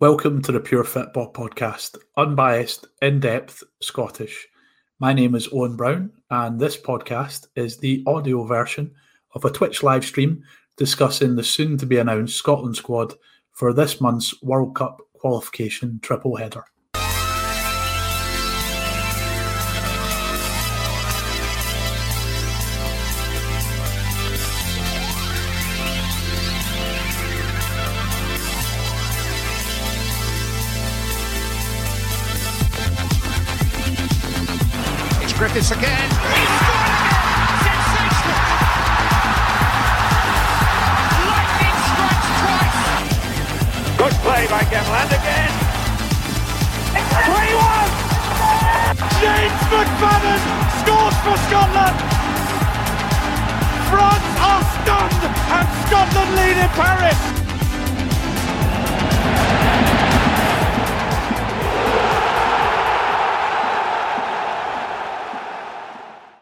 [0.00, 4.48] Welcome to the Pure Football Podcast, unbiased, in depth, Scottish.
[4.98, 8.94] My name is Owen Brown, and this podcast is the audio version
[9.34, 10.42] of a Twitch live stream
[10.78, 13.12] discussing the soon to be announced Scotland squad
[13.52, 16.64] for this month's World Cup qualification triple header.
[35.52, 36.08] Griffiths again.
[43.98, 45.52] Good play by Gemland again.
[47.26, 47.90] 3-1!
[49.18, 50.40] James McFadden
[50.78, 51.98] scores for Scotland!
[53.90, 57.39] France are stunned and Scotland lead in Paris!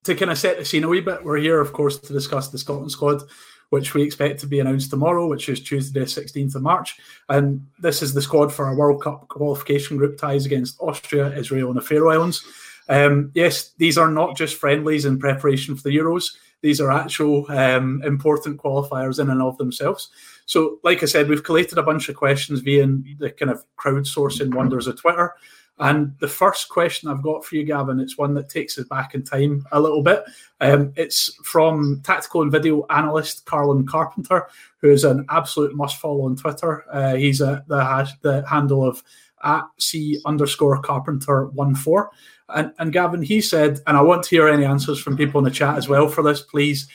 [0.08, 2.48] To kind of set the scene a wee bit, we're here, of course, to discuss
[2.48, 3.22] the Scotland squad,
[3.68, 6.96] which we expect to be announced tomorrow, which is Tuesday, 16th of March.
[7.28, 11.68] And this is the squad for our World Cup qualification group ties against Austria, Israel,
[11.68, 12.42] and the Faroe Islands.
[12.88, 16.34] Um, yes, these are not just friendlies in preparation for the Euros.
[16.62, 20.08] These are actual um, important qualifiers in and of themselves.
[20.46, 22.86] So, like I said, we've collated a bunch of questions via
[23.18, 25.34] the kind of crowdsourcing wonders of Twitter.
[25.80, 29.14] And the first question I've got for you, Gavin, it's one that takes us back
[29.14, 30.24] in time a little bit.
[30.60, 34.48] Um, it's from tactical and video analyst Carlin Carpenter,
[34.78, 36.84] who is an absolute must follow on Twitter.
[36.92, 39.02] Uh, he's at the, hash, the handle of
[39.44, 42.10] at c underscore carpenter one four.
[42.48, 45.44] And, and Gavin, he said, and I want to hear any answers from people in
[45.44, 46.88] the chat as well for this, please.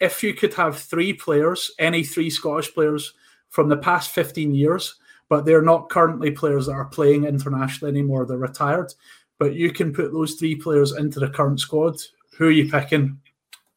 [0.00, 3.12] If you could have three players, any three Scottish players
[3.48, 4.96] from the past 15 years,
[5.28, 8.26] but they're not currently players that are playing internationally anymore.
[8.26, 8.92] They're retired.
[9.38, 11.96] But you can put those three players into the current squad.
[12.38, 13.18] Who are you picking?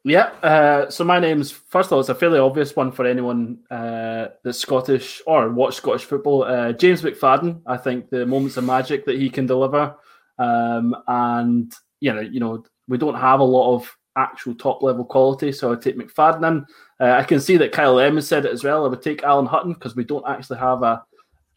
[0.04, 3.60] Yeah, uh, so my name's first of all, it's a fairly obvious one for anyone
[3.70, 6.44] uh, that's Scottish or watch Scottish football.
[6.44, 9.96] Uh, James McFadden, I think the moments of magic that he can deliver,
[10.40, 15.04] um, and you know, you know, we don't have a lot of actual top level
[15.04, 16.66] quality, so I would take McFadden in.
[17.06, 18.86] Uh, I can see that Kyle has said it as well.
[18.86, 21.04] I would take Alan Hutton because we don't actually have a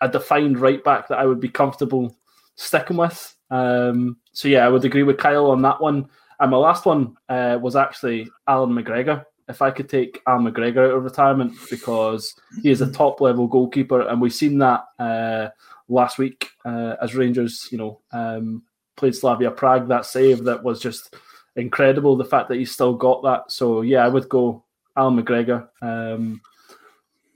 [0.01, 2.17] a defined right back that I would be comfortable
[2.57, 3.35] sticking with.
[3.51, 6.09] Um, so yeah, I would agree with Kyle on that one.
[6.39, 9.25] And my last one uh, was actually Allan McGregor.
[9.49, 13.49] If I could take Allan McGregor out of retirement because he is a top level
[13.49, 15.49] goalkeeper, and we've seen that uh,
[15.89, 18.63] last week uh, as Rangers, you know, um,
[18.97, 19.89] played Slavia Prague.
[19.89, 21.17] That save that was just
[21.57, 22.17] incredible.
[22.17, 23.51] The fact that he still got that.
[23.51, 24.63] So yeah, I would go
[24.97, 25.69] Allan McGregor.
[25.83, 26.41] Um,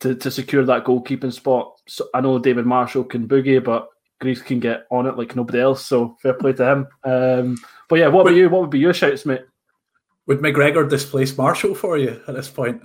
[0.04, 1.73] to, to secure that goalkeeping spot.
[1.86, 3.88] So I know David Marshall can boogie, but
[4.20, 5.84] Greaves can get on it like nobody else.
[5.84, 6.86] So fair play to him.
[7.04, 7.56] Um,
[7.88, 8.48] but yeah, what about you?
[8.48, 9.42] What would be your shouts, mate?
[10.26, 12.80] Would McGregor displace Marshall for you at this point?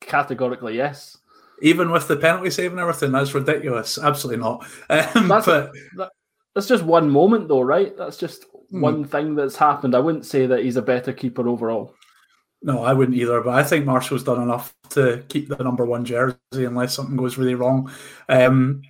[0.00, 1.18] Categorically, yes.
[1.60, 3.98] Even with the penalty save and everything, that's ridiculous.
[3.98, 4.66] Absolutely not.
[4.90, 6.10] Um, that's, but, that,
[6.54, 7.96] that's just one moment, though, right?
[7.96, 8.80] That's just hmm.
[8.80, 9.94] one thing that's happened.
[9.94, 11.94] I wouldn't say that he's a better keeper overall.
[12.62, 13.40] No, I wouldn't either.
[13.40, 17.38] But I think Marshall's done enough to keep the number one jersey unless something goes
[17.38, 17.90] really wrong.
[18.28, 18.82] Um,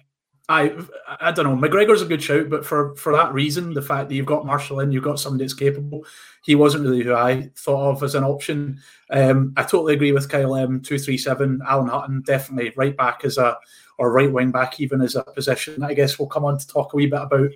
[0.49, 0.77] I
[1.21, 1.69] I don't know.
[1.69, 4.81] McGregor's a good shout, but for for that reason, the fact that you've got Marshall
[4.81, 6.05] in, you've got somebody that's capable.
[6.44, 8.81] He wasn't really who I thought of as an option.
[9.10, 10.81] Um, I totally agree with Kyle M.
[10.81, 11.62] Two three seven.
[11.66, 13.56] Alan Hutton definitely right back as a
[13.99, 15.83] or right wing back even as a position.
[15.83, 17.50] I guess we'll come on to talk a wee bit about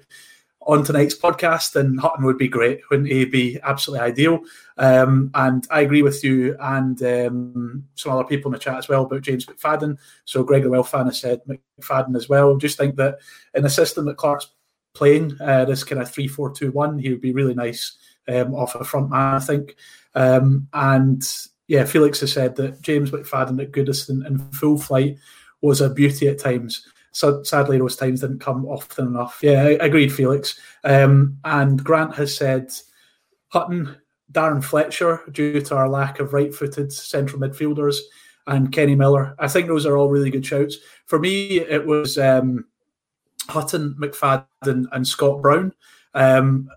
[0.66, 3.24] on tonight's podcast, and Hutton would be great, wouldn't he?
[3.24, 4.40] Be absolutely ideal.
[4.76, 8.88] Um, and I agree with you and um, some other people in the chat as
[8.88, 9.96] well about James McFadden.
[10.24, 12.56] So Greg the Well fan has said McFadden as well.
[12.56, 13.18] Just think that
[13.54, 14.48] in the system that Clarke's
[14.92, 17.96] playing, uh, this kind of three four two one, he would be really nice
[18.26, 19.76] um, off a front man, I think.
[20.14, 21.24] Um, and
[21.68, 25.18] yeah, Felix has said that James McFadden at Goodison in full flight
[25.60, 29.38] was a beauty at times so sadly those times didn't come often enough.
[29.42, 30.60] Yeah, agreed, Felix.
[30.84, 32.70] Um, and Grant has said
[33.48, 33.96] Hutton,
[34.32, 37.96] Darren Fletcher, due to our lack of right-footed central midfielders,
[38.46, 39.34] and Kenny Miller.
[39.38, 40.76] I think those are all really good shouts.
[41.06, 42.66] For me, it was um,
[43.48, 45.72] Hutton, McFadden, and Scott Brown.
[46.12, 46.68] Um,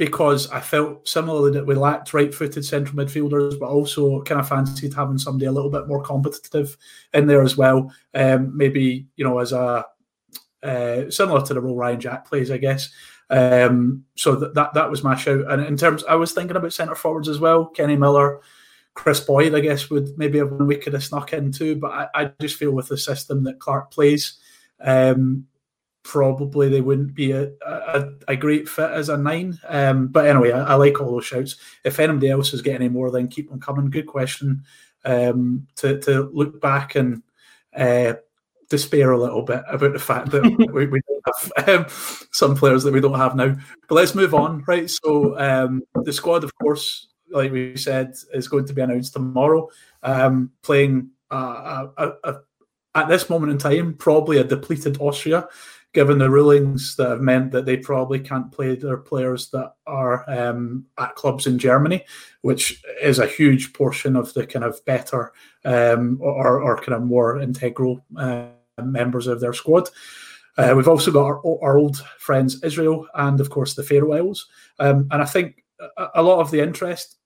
[0.00, 4.94] because I felt similarly that we lacked right-footed central midfielders, but also kind of fancied
[4.94, 6.74] having somebody a little bit more competitive
[7.12, 7.92] in there as well.
[8.14, 9.84] Um, maybe you know as a
[10.62, 12.88] uh, similar to the role Ryan Jack plays, I guess.
[13.28, 15.44] Um, so that, that that was my shout.
[15.50, 17.66] And in terms, I was thinking about centre forwards as well.
[17.66, 18.40] Kenny Miller,
[18.94, 21.76] Kris Boyd, I guess would maybe have one we could have snuck into.
[21.76, 24.38] But I, I just feel with the system that Clarke plays,
[24.80, 25.44] um,
[26.02, 29.58] probably they wouldn't be a, a, a great fit as a nine.
[29.68, 31.56] Um, but anyway, I, I, like all those shouts.
[31.84, 33.90] If anybody else is getting any more, then keep them coming.
[33.90, 34.64] Good question
[35.04, 37.22] um, to, to look back and
[37.76, 38.14] uh,
[38.68, 40.42] despair a little bit about the fact that
[40.72, 41.86] we, we, don't have um,
[42.32, 43.54] some players that we don't have now.
[43.88, 44.88] But let's move on, right?
[44.88, 49.68] So um, the squad, of course, like we said, is going to be announced tomorrow.
[50.02, 52.34] Um, playing uh, a, a,
[52.94, 55.48] at this moment in time, probably a depleted Austria,
[55.92, 60.24] given the rulings that have meant that they probably can't play their players that are
[60.30, 62.04] um, at clubs in Germany,
[62.42, 65.32] which is a huge portion of the kind of better
[65.64, 68.04] um, or, or kind of more integral.
[68.16, 68.46] Uh,
[68.82, 69.88] members of their squad.
[70.58, 74.48] Uh, we've also got our, our, old friends Israel and, of course, the Faroe Isles.
[74.78, 75.64] Um, and I think
[75.96, 77.16] a, a, lot of the interest,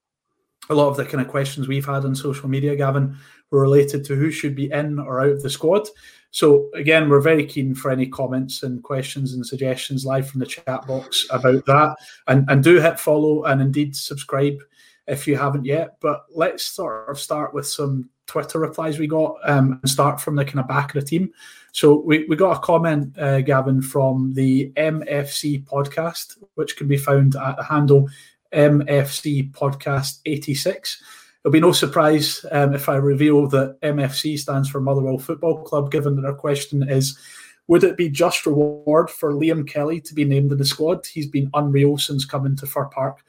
[0.69, 3.17] a lot of the kind of questions we've had on social media, Gavin,
[3.51, 5.89] were related to who should be in or out of the squad.
[6.35, 10.47] So, again, we're very keen for any comments and questions and suggestions live from the
[10.47, 11.95] chat box about that.
[12.27, 14.59] And, and do hit follow and indeed subscribe
[15.07, 16.01] if you haven't yet.
[16.01, 20.35] But let's sort of start with some Twitter replies we got um, and start from
[20.35, 21.31] the kind of back of the team.
[21.71, 26.97] So we, we got a comment, uh, Gavin, from the MFC podcast, which can be
[26.97, 28.09] found at the handle
[28.53, 31.01] MFC Podcast 86.
[31.45, 35.91] It'll be no surprise um, if I reveal that MFC stands for Motherwell Football Club,
[35.91, 37.19] given that our question is
[37.67, 41.05] Would it be just reward for Liam Kelly to be named in the squad?
[41.05, 43.23] He's been unreal since coming to Fir Park.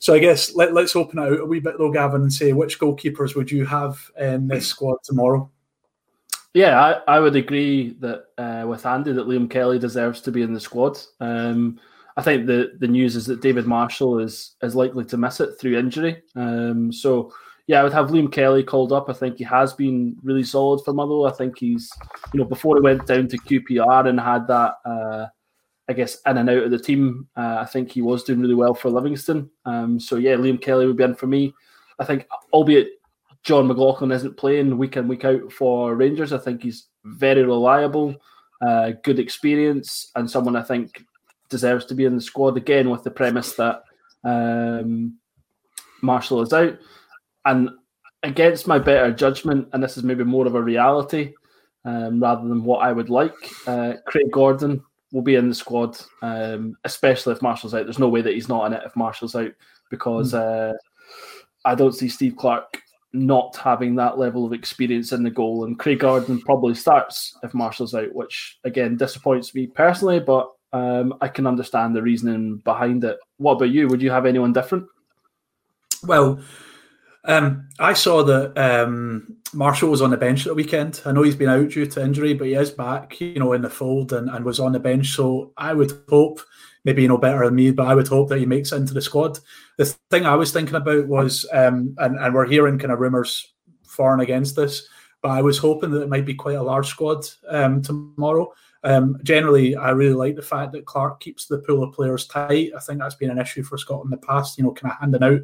[0.00, 2.52] So I guess let, us open it out a wee bit though, Gavin, and say
[2.52, 5.48] which goalkeepers would you have in this squad tomorrow?
[6.54, 10.42] Yeah, I, I would agree that uh, with Andy that Liam Kelly deserves to be
[10.42, 10.98] in the squad.
[11.20, 11.80] Um,
[12.16, 15.58] I think the the news is that David Marshall is is likely to miss it
[15.58, 16.22] through injury.
[16.34, 17.32] Um, so
[17.66, 19.08] yeah, I would have Liam Kelly called up.
[19.08, 21.26] I think he has been really solid for Motherwell.
[21.26, 21.90] I think he's
[22.32, 24.74] you know before he went down to QPR and had that.
[24.84, 25.26] Uh,
[25.86, 27.28] I guess, in and out of the team.
[27.36, 29.50] Uh, I think he was doing really well for Livingston.
[29.66, 31.52] Um, so yeah, Liam Kelly would be in for me.
[31.98, 32.88] I think, albeit
[33.42, 38.16] Jon McLaughlin isn't playing week in week out for Rangers, I think he's very reliable,
[38.66, 41.04] uh, good experience, and someone I think
[41.50, 43.82] deserves to be in the squad again with the premise that
[44.24, 45.18] um,
[46.00, 46.78] Marshall is out.
[47.44, 47.70] And
[48.22, 51.34] against my better judgment, and this is maybe more of a reality
[51.84, 53.34] um, rather than what I would like,
[53.66, 54.82] uh, Craig Gordon
[55.12, 57.84] will be in the squad, um, especially if Marshall's out.
[57.84, 59.52] There's no way that he's not in it if Marshall's out
[59.90, 60.72] because mm.
[60.72, 60.74] uh,
[61.64, 62.80] I don't see Steve Clarke
[63.12, 65.64] not having that level of experience in the goal.
[65.64, 71.14] And Craig Gordon probably starts if Marshall's out, which again disappoints me personally, but um,
[71.20, 73.18] I can understand the reasoning behind it.
[73.36, 73.86] What about you?
[73.86, 74.86] Would you have anyone different?
[76.02, 76.40] Well,
[77.26, 81.00] um, I saw that um, Marshall was on the bench at weekend.
[81.06, 83.62] I know he's been out due to injury, but he is back, you know, in
[83.62, 85.14] the fold and, and was on the bench.
[85.14, 86.40] So I would hope,
[86.84, 88.94] maybe you know better than me, but I would hope that he makes it into
[88.94, 89.38] the squad.
[89.78, 93.54] The thing I was thinking about was, um, and, and we're hearing kind of rumours
[93.86, 94.86] for and against this,
[95.22, 98.52] but I was hoping that it might be quite a large squad um, tomorrow.
[98.82, 102.72] Um, generally, I really like the fact that Clarke keeps the pool of players tight.
[102.76, 104.98] I think that's been an issue for Scotland in the past, you know, kind of
[105.00, 105.40] handing out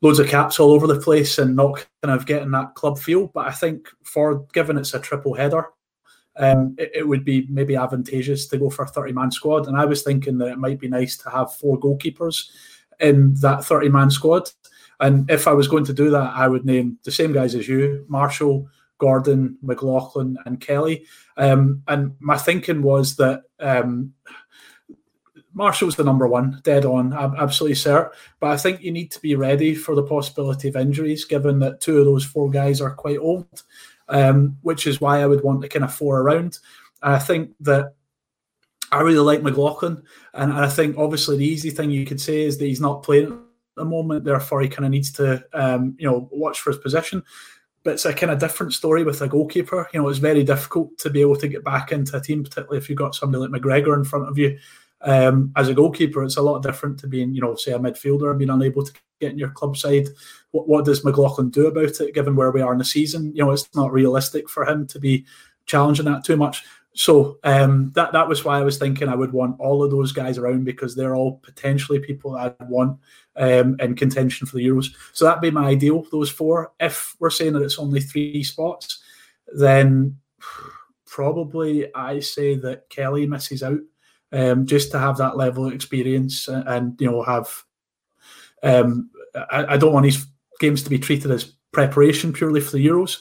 [0.00, 3.28] loads of caps all over the place and not kind of getting that club feel.
[3.28, 5.66] But I think for given it's a triple header,
[6.36, 9.66] um, it, it, would be maybe advantageous to go for a 30 man squad.
[9.66, 12.48] And I was thinking that it might be nice to have four goalkeepers
[13.00, 14.50] in that 30 man squad.
[15.00, 17.68] And if I was going to do that, I would name the same guys as
[17.68, 18.68] you Marshall,
[18.98, 21.06] Gordon, McLaughlin, and Kelly.
[21.36, 24.12] Um, and my thinking was that um,
[25.58, 28.12] Marshall's the number one, dead on, I'm absolutely certain.
[28.38, 31.80] But I think you need to be ready for the possibility of injuries, given that
[31.80, 33.64] two of those four guys are quite old,
[34.08, 36.60] um, which is why I would want to kind of four around.
[37.02, 37.96] I think that
[38.92, 40.00] I really like McLaughlin,
[40.32, 43.32] and I think obviously the easy thing you could say is that he's not playing
[43.32, 43.38] at
[43.74, 47.24] the moment, therefore he kind of needs to, um, you know, watch for his position.
[47.82, 49.88] But it's a kind of different story with a goalkeeper.
[49.92, 52.78] You know, it's very difficult to be able to get back into a team, particularly
[52.78, 54.56] if you've got somebody like McGregor in front of you
[55.02, 58.30] um, as a goalkeeper, it's a lot different to being, you know, say a midfielder
[58.30, 60.08] and being unable to get in your club side.
[60.50, 63.34] What, what does McLaughlin do about it, given where we are in the season?
[63.34, 65.24] You know, it's not realistic for him to be
[65.66, 66.64] challenging that too much.
[66.94, 70.10] So um, that that was why I was thinking I would want all of those
[70.10, 72.98] guys around because they're all potentially people I'd want
[73.36, 74.88] um, in contention for the Euros.
[75.12, 76.04] So that'd be my ideal.
[76.10, 76.72] Those four.
[76.80, 79.00] If we're saying that it's only three spots,
[79.46, 80.18] then
[81.06, 83.78] probably I say that Kelly misses out
[84.32, 87.48] um, just to have that level of experience and, you know have.
[88.62, 89.10] Um,
[89.50, 90.26] I, I, don't want these
[90.58, 93.18] games to be treated as preparation purely for the Euros,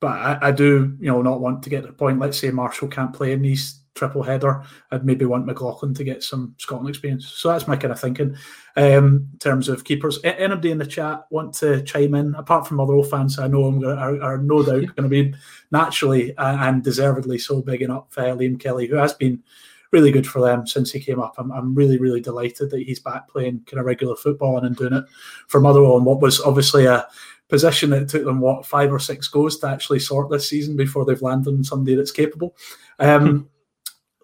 [0.00, 2.18] but I, I, do you know not want to get to the point.
[2.18, 6.22] Let's say Marshall can't play in these triple header, I'd maybe want McLaughlin to get
[6.22, 7.26] some Scotland experience.
[7.26, 8.36] So that's my kind of thinking
[8.76, 10.18] um, in terms of keepers.
[10.24, 12.34] Anybody in the chat want to chime in?
[12.36, 15.08] Apart from other old fans, I know I'm gonna, are, are no doubt going to
[15.08, 15.34] be
[15.70, 19.42] naturally and deservedly so bigging up uh, Liam Kelly, who has been
[19.90, 21.34] really good for them since he came up.
[21.38, 24.92] I'm, I'm really, really delighted that he's back playing kind of regular football and doing
[24.92, 25.04] it
[25.46, 27.06] for Motherwell and what was obviously a
[27.48, 31.04] position that took them what five or six goals to actually sort this season before
[31.04, 32.54] they've landed on somebody that's capable.
[32.98, 33.48] Um,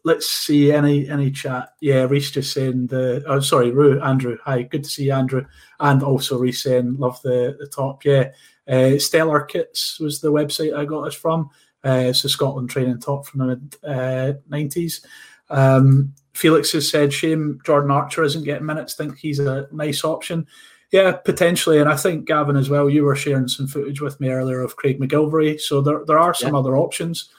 [0.05, 1.71] let's see any any chat.
[1.81, 3.25] Yeah, Reese just saying the.
[3.27, 4.37] Oh, sorry, Rue, Andrew.
[4.45, 5.45] Hi, good to see you, Andrew,
[5.81, 8.05] and also Reese saying love the the top.
[8.05, 8.31] Yeah,
[8.69, 11.51] uh, Stellar Kits was the website I got us from.
[11.85, 13.47] Uh, it's a Scotland training top from the
[13.83, 15.05] mid nineties.
[15.05, 15.09] Uh,
[15.51, 18.95] um, Felix has said, shame Jordan Archer isn't getting minutes.
[18.95, 20.47] Think he's a nice option.
[20.91, 21.81] Yeah, potentially.
[21.81, 24.77] And I think, Gavin, as well, you were sharing some footage with me earlier of
[24.77, 25.61] Craig MacGillivray.
[25.61, 26.59] So there, there are some yeah.
[26.59, 27.31] other options.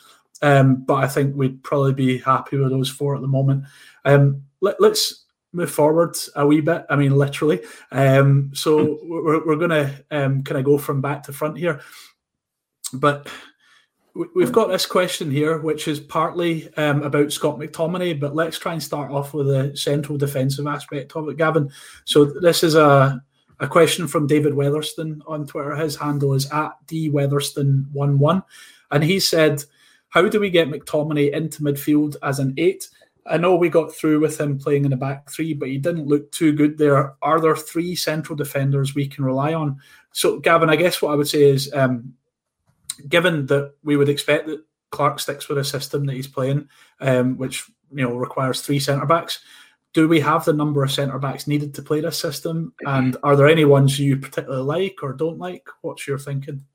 [0.41, 3.65] Um, but I think we'd probably be happy with those four at the moment.
[4.03, 6.85] Um, let, us move forward a wee bit.
[6.89, 7.61] I mean, literally.
[7.91, 11.81] Um, so we're, we're going to um, kind of go from back to front here.
[12.93, 13.27] But
[14.33, 18.73] we've got this question here, which is partly um, about Scott McTominay, but let's try
[18.73, 21.69] and start off with the central defensive aspect of it, Gavin.
[22.05, 23.21] So this is a
[23.59, 25.75] a question from David Weatherston on Twitter.
[25.75, 28.43] His handle is at dweatherston11.
[28.91, 29.63] And he said,
[30.09, 32.89] How do we get McTominay into midfield as an eight?
[33.27, 36.07] I know we got through with him playing in the back three, but he didn't
[36.07, 37.15] look too good there.
[37.23, 39.79] Are there three central defenders we can rely on?
[40.11, 42.13] So, Gavin, I guess what I would say is, um,
[43.07, 46.69] given that we would expect that Clarke sticks with a system that he's playing,
[47.01, 49.39] um, which you know requires three centre backs,
[49.93, 52.73] do we have the number of centre backs needed to play this system?
[52.85, 55.67] And are there any ones you particularly like or don't like?
[55.81, 56.65] What's your thinking?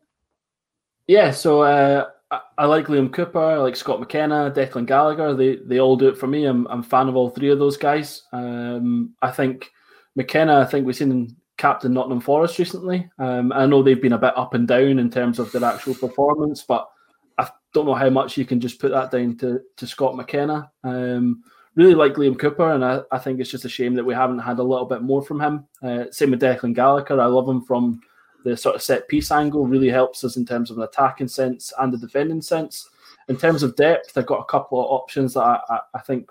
[1.07, 5.35] Yeah, so uh, I, like Liam Cooper, I like Scott McKenna, Declan Gallagher.
[5.35, 6.45] They they all do it for me.
[6.45, 8.23] I'm I'm a fan of all three of those guys.
[8.33, 9.71] Um, I think
[10.15, 10.61] McKenna.
[10.61, 13.11] I think we've seen captain Nottingham Forest recently.
[13.19, 15.95] Um, I know they've been a bit up and down in terms of their actual
[15.95, 16.89] performance, but
[17.37, 20.71] I don't know how much you can just put that down to to Scott McKenna.
[20.85, 24.15] Um, really like Liam Cooper, and I, I, think it's just a shame that we
[24.15, 25.67] haven't had a little bit more from him.
[25.83, 27.21] Uh, same with Declan Gallagher.
[27.21, 28.01] I love him from
[28.43, 31.75] the sort of set piece angle, really helps us in terms of an attacking sense
[31.79, 32.89] and the defending sense.
[33.29, 36.31] In terms of depth, I've got a couple of options that I, I, I think,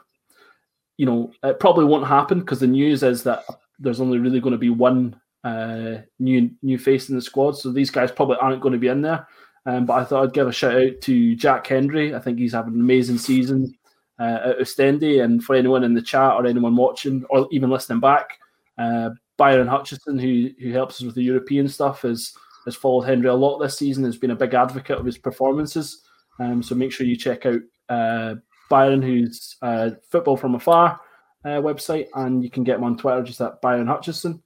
[0.97, 3.43] you know, it probably won't happen because the news is that
[3.79, 7.71] there's only really going to be one uh, new new face in the squad, so
[7.71, 9.27] these guys probably aren't going to be in there.
[9.65, 12.15] Um, but I thought I'd give a shout out to Jack Hendry.
[12.15, 13.73] I think he's having an amazing season
[14.19, 15.23] uh, at Ostende.
[15.23, 18.39] And for anyone in the chat or anyone watching or even listening back,
[18.77, 22.33] uh, Byron Hutchison, who who helps us with the European stuff, has
[22.65, 24.03] has followed Hendry a lot this season.
[24.03, 26.03] Has been a big advocate of his performances.
[26.39, 27.59] Um, so make sure you check out
[27.89, 28.35] uh,
[28.69, 30.99] Byron, who's uh, football from afar
[31.45, 34.41] uh, website, and you can get him on Twitter just at Byron Hutchison.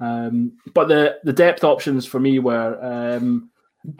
[0.00, 3.50] Um, but the the depth options for me were um,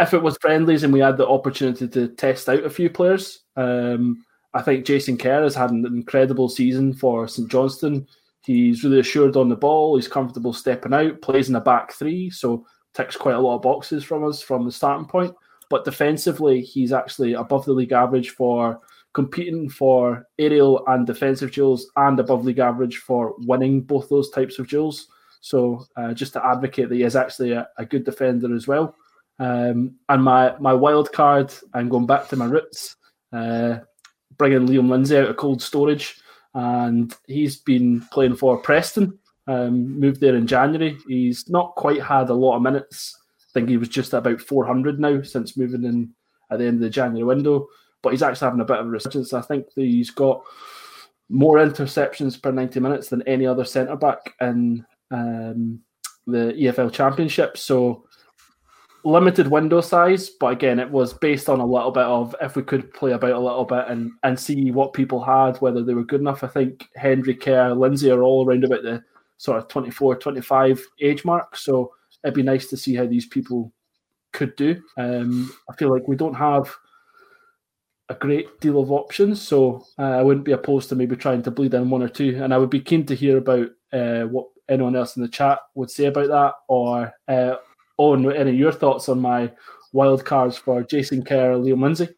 [0.00, 3.40] if it was friendlies and we had the opportunity to test out a few players.
[3.56, 4.24] Um,
[4.54, 8.06] I think Jason Kerr has had an incredible season for St Johnstone.
[8.44, 9.96] He's really assured on the ball.
[9.96, 12.64] He's comfortable stepping out, plays in a back three, so
[12.94, 15.34] ticks quite a lot of boxes from us from the starting point.
[15.68, 18.80] But defensively, he's actually above the league average for
[19.14, 24.58] competing for aerial and defensive duels, and above league average for winning both those types
[24.58, 25.08] of duels.
[25.40, 28.96] So uh, just to advocate that he is actually a, a good defender as well.
[29.38, 32.96] Um, and my my wild card, I'm going back to my roots.
[33.32, 33.78] Uh,
[34.36, 36.20] bringing Liam Lindsay out of cold storage,
[36.54, 39.18] and he's been playing for Preston.
[39.46, 40.98] Um, moved there in January.
[41.06, 43.16] He's not quite had a lot of minutes.
[43.40, 46.10] I think he was just about 400 now since moving in
[46.50, 47.66] at the end of the January window.
[48.02, 49.32] But he's actually having a bit of a resurgence.
[49.32, 50.42] I think he's got
[51.28, 55.80] more interceptions per 90 minutes than any other centre back in um,
[56.26, 57.56] the EFL Championship.
[57.56, 58.04] So
[59.04, 62.62] limited window size, but again, it was based on a little bit of if we
[62.62, 66.04] could play about a little bit and, and see what people had, whether they were
[66.04, 66.44] good enough.
[66.44, 69.02] I think Hendry Kerr, Lindsay are all around about the
[69.38, 71.56] sort of 24, 25 age mark.
[71.56, 71.92] So
[72.24, 73.72] it'd be nice to see how these people
[74.32, 74.82] could do.
[74.96, 76.74] Um, I feel like we don't have
[78.08, 81.50] a great deal of options, so uh, I wouldn't be opposed to maybe trying to
[81.50, 82.40] bleed in one or two.
[82.42, 85.58] And I would be keen to hear about uh, what anyone else in the chat
[85.74, 87.56] would say about that, or uh,
[87.98, 89.52] Owen, any of your thoughts on my
[89.92, 92.08] wild cards for Jason Kerr, Liam Lindsay?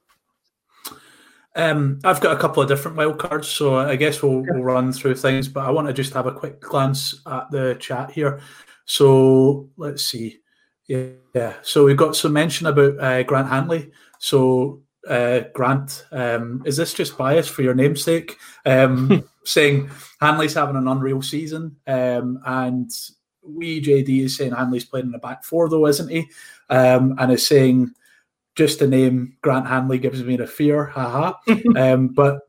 [1.56, 4.92] Um, I've got a couple of different wild cards, so I guess we'll, we'll run
[4.92, 5.48] through things.
[5.48, 8.40] But I want to just have a quick glance at the chat here.
[8.84, 10.38] So let's see.
[10.86, 11.54] Yeah, yeah.
[11.62, 13.90] So we've got some mention about uh, Grant Hanley.
[14.18, 18.36] So uh, Grant, um, is this just bias for your namesake?
[18.66, 19.90] Um, saying
[20.20, 22.90] Hanley's having an unreal season, um, and
[23.42, 26.28] we JD is saying Hanley's playing in the back four though, isn't he?
[26.68, 27.92] Um, and is saying
[28.54, 31.34] just the name Grant Hanley gives me the fear, haha.
[31.76, 32.40] um, but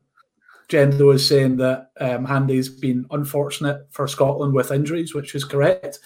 [0.68, 5.98] Jendo is saying that um, Hanley's been unfortunate for Scotland with injuries, which is correct,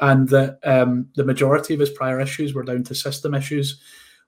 [0.00, 3.80] and that um, the majority of his prior issues were down to system issues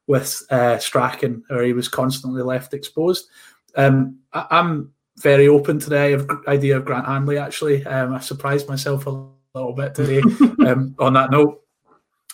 [0.06, 3.28] with uh, Strachan, where he was constantly left exposed.
[3.76, 7.38] Um, I, am very open to the idea of Grant Hanley.
[7.38, 10.20] Actually, um, I surprised myself a little bit today.
[10.66, 11.62] um, on that note,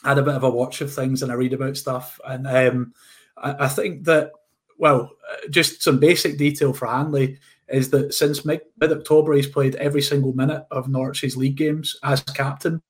[0.05, 2.47] I had a bit of a watch of things and I read about stuff, and
[2.47, 2.95] um,
[3.37, 4.33] I, I, think that
[4.79, 5.11] well,
[5.51, 10.33] just some basic detail for Hanley is that since mid October he's played every single
[10.33, 12.83] minute of Norwich's league games as captain.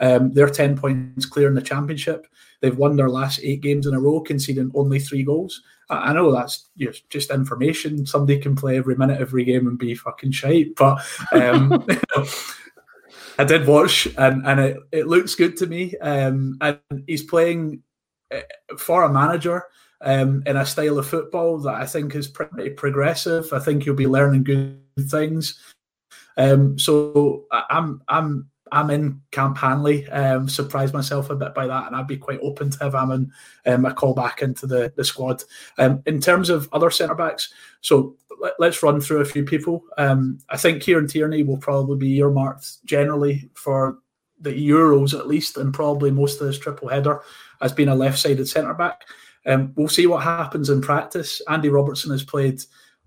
[0.00, 2.26] Um, they're ten points clear in the championship.
[2.62, 5.62] They've won their last eight games in a row, conceding only three goals.
[5.90, 8.06] I, know that's you know, just information.
[8.06, 10.76] Somebody can play every minute, every game, and be fucking shite.
[10.76, 11.84] But um,
[13.38, 15.96] I did watch, and, and it, it looks good to me.
[15.98, 17.82] Um, and he's playing
[18.30, 18.42] eh,
[18.78, 19.64] for a manager
[20.00, 23.52] um, in a style of football that I think is pretty progressive.
[23.52, 25.58] I think you'll be learning good things.
[26.36, 30.08] Um, so I'm I'm I'm in Camp Hanley.
[30.08, 33.30] Um, surprised myself a bit by that, and I'd be quite open to have him
[33.66, 35.44] um, a call back into the, the squad.
[35.78, 37.52] Um, in terms of other centre backs,
[37.82, 39.84] so let, us run through a few people.
[39.98, 43.98] Um, I think Kieran Tierney will probably be earmarked generally for
[44.40, 47.20] the Euros at least, and probably most of this triple header
[47.60, 49.02] as being a left sided centre back.
[49.44, 51.42] Um, we'll see what happens in practice.
[51.48, 52.62] Andy Robertson has played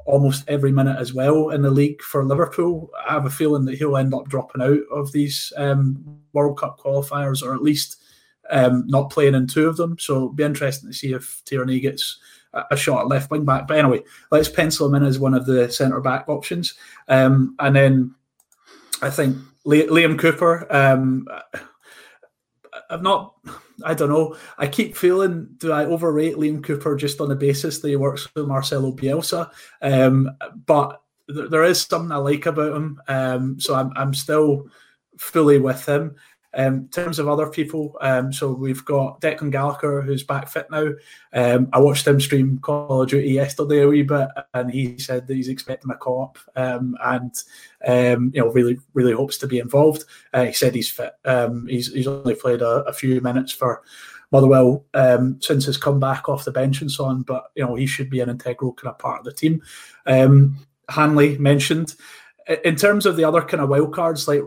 [0.06, 2.90] almost every minute as well in the league for Liverpool.
[3.08, 6.80] I have a feeling that he'll end up dropping out of these um, World Cup
[6.80, 8.02] qualifiers, or at least
[8.52, 9.98] um, not playing in two of them.
[10.00, 12.20] So it'll be interesting to see if Tierney gets
[12.72, 13.68] a shot at left wing back.
[13.68, 16.76] But anyway, let's pencil him in as one of the centre back options.
[17.08, 18.16] Um, and then
[19.02, 20.68] I think Liam Cooper.
[20.74, 21.28] Um,
[22.90, 23.36] I've not
[23.84, 24.38] I don't know.
[24.58, 28.28] I keep feeling do I overrate Liam Cooper just on the basis that he works
[28.36, 29.50] with Marcelo Bielsa?
[29.82, 30.30] Um,
[30.66, 33.02] but th- there is something I like about him.
[33.08, 34.70] Um, so I'm I'm still
[35.18, 36.16] fully with him.
[36.56, 40.68] Um, in terms of other people, um, so we've got Declan Gallagher who's back fit
[40.72, 40.92] now.
[41.34, 45.28] Um, I watched him stream Call of Duty yesterday a wee bit, and he said
[45.28, 47.34] that he's expecting a co-op um, and
[47.86, 50.06] um, you know really really hopes to be involved.
[50.34, 51.14] Uh, he said he's fit.
[51.26, 53.84] Um, he's he's only played a, a few minutes for
[54.32, 57.24] Motherwell um, since his comeback off the bench and so on.
[57.24, 59.62] But you know he should be an integral kind of part of the team.
[60.06, 60.58] Um,
[60.90, 61.96] Hanley mentioned
[62.64, 64.42] in terms of the other kind of wild cards, like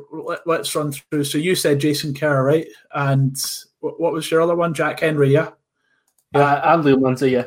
[0.47, 1.25] let, us run through.
[1.25, 2.67] So you said Jason Kerr, right?
[2.93, 3.37] And
[3.81, 4.75] what was your other one?
[4.75, 5.51] Jack Hendry, yeah,
[6.35, 7.47] yeah, and Liam Lindsay, yeah,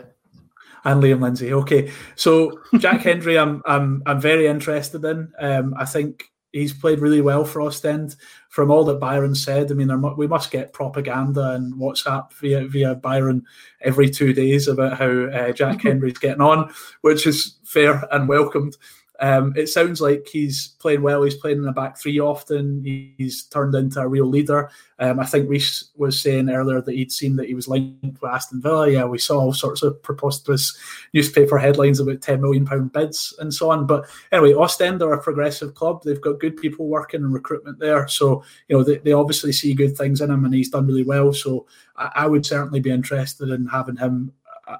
[0.84, 1.54] and Liam Lindsay.
[1.54, 5.32] Okay, so Jack Hendry, I'm I'm I'm very interested in.
[5.40, 8.16] Um, I think he's played really well for Ostend.
[8.50, 12.96] From all that Byron said, I mean, we must get propaganda and WhatsApp via via
[12.96, 13.46] Byron
[13.80, 18.76] every two days about how uh, Jack Hendry's getting on, which is fair and welcomed.
[19.22, 21.22] Um, it sounds like he's playing well.
[21.22, 22.84] He's playing in the back three often.
[22.84, 24.72] He's turned into a real leader.
[24.98, 28.32] Um, I think Reese was saying earlier that he'd seen that he was linked with
[28.32, 28.90] Aston Villa.
[28.90, 30.76] Yeah, we saw all sorts of preposterous
[31.14, 33.86] newspaper headlines about ten million pound bids and so on.
[33.86, 36.02] But anyway, Ostend are a progressive club.
[36.04, 39.76] They've got good people working in recruitment there, so you know they, they obviously see
[39.76, 41.32] good things in him, and he's done really well.
[41.32, 44.34] So I, I would certainly be interested in having him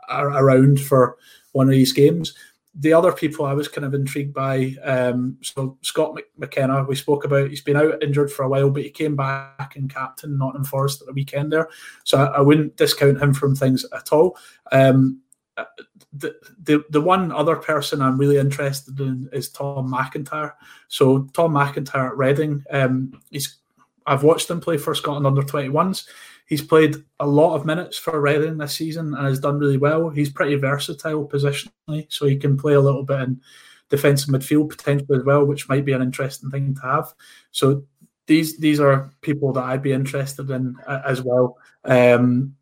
[0.10, 1.18] around for
[1.52, 2.34] one of these games
[2.74, 7.26] the other people I was kind of intrigued by, um, so Scott McKenna, we spoke
[7.26, 10.64] about, he's been out injured for a while, but he came back and captain Nottingham
[10.64, 11.68] Forest at the weekend there.
[12.06, 14.38] So I, I wouldn't discount him from things at all.
[14.72, 15.22] Um,
[15.58, 15.66] uh,
[16.14, 20.54] the, the the one other person I'm really interested in is Tom McIntyre.
[20.88, 23.58] So Tom McIntyre at Reading, um, he's
[24.06, 26.08] I've watched him play for Scotland under 21s.
[26.52, 30.10] He's played a lot of minutes for Reading this season and has done really well.
[30.10, 33.40] He's pretty versatile positionally, so he can play a little bit in
[33.88, 37.14] defensive midfield potentially as well, which might be an interesting thing to have.
[37.52, 37.86] So
[38.28, 41.58] these these are people that I'd be interested in uh, as well.
[41.86, 42.58] Um,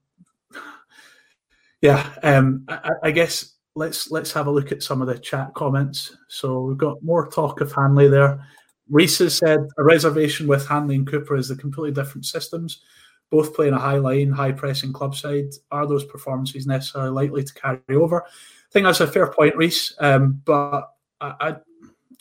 [1.81, 5.55] yeah, um, I, I, guess let's let's have a look at some of the chat
[5.55, 6.15] comments.
[6.27, 8.45] So we've got more talk of Hanley there.
[8.87, 12.83] Reese has said a reservation with Hanley and Cooper is the completely different systems
[13.31, 15.49] both playing a high line, high pressing club side.
[15.71, 18.23] Are those performances necessarily likely to carry over?
[18.23, 19.93] I think that's a fair point, Reese.
[19.99, 21.55] Um, but I, I,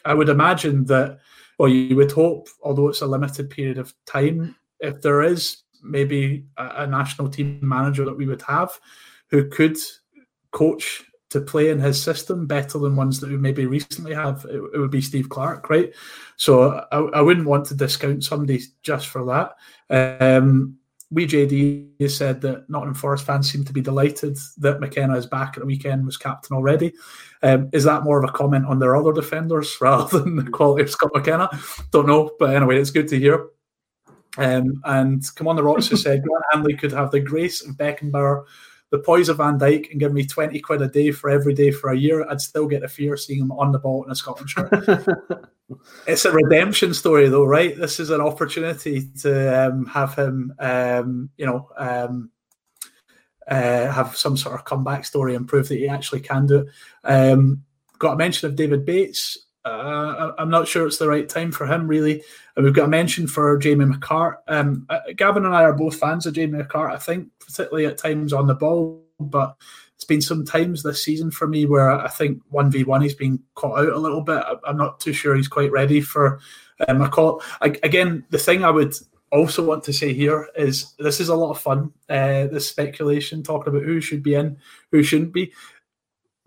[0.04, 1.18] I would imagine that,
[1.58, 6.46] well, you would hope, although it's a limited period of time, if there is maybe
[6.56, 8.78] a, a national team manager that we would have
[9.30, 9.76] who could
[10.50, 14.62] coach to play in his system better than ones that we maybe recently have, it,
[14.74, 15.92] it would be Steve Clarke, right?
[16.36, 20.30] So I, I, wouldn't want to discount somebody just for that.
[20.30, 20.78] Um,
[21.10, 25.26] we JD has said that Nottingham Forest fans seem to be delighted that McKenna is
[25.26, 26.92] back at the weekend, was captain already.
[27.42, 30.82] Um, is that more of a comment on their other defenders rather than the quality
[30.82, 31.48] of Scott McKenna?
[31.92, 33.48] Don't know, but anyway, it's good to hear.
[34.36, 37.76] Um, and come on, the Rocks has said Grant Hanley could have the grace of
[37.76, 38.44] Beckenbauer
[38.90, 41.70] the poise of Van Dijk and give me 20 quid a day for every day
[41.70, 44.14] for a year, I'd still get a fear seeing him on the ball in a
[44.14, 44.72] Scotland shirt.
[46.06, 47.76] it's a redemption story, though, right?
[47.76, 52.30] This is an opportunity to um, have him, um, you know, um,
[53.46, 56.68] uh, have some sort of comeback story and prove that he actually can do it.
[57.04, 57.64] Um,
[57.98, 59.47] got a mention of David Bates.
[59.64, 62.22] Uh, I'm not sure it's the right time for him, really.
[62.56, 64.36] And we've got a mention for Jamie McCart.
[64.48, 67.98] Um, uh, Gavin and I are both fans of Jamie McCart, I think, particularly at
[67.98, 69.04] times on the ball.
[69.20, 69.56] But
[69.96, 73.80] it's been some times this season for me where I think 1v1 he's been caught
[73.80, 74.42] out a little bit.
[74.64, 76.38] I'm not too sure he's quite ready for
[76.86, 77.42] um, a call.
[77.60, 78.94] I, again, the thing I would
[79.32, 81.92] also want to say here is this is a lot of fun.
[82.08, 84.56] Uh, this speculation talking about who should be in,
[84.92, 85.52] who shouldn't be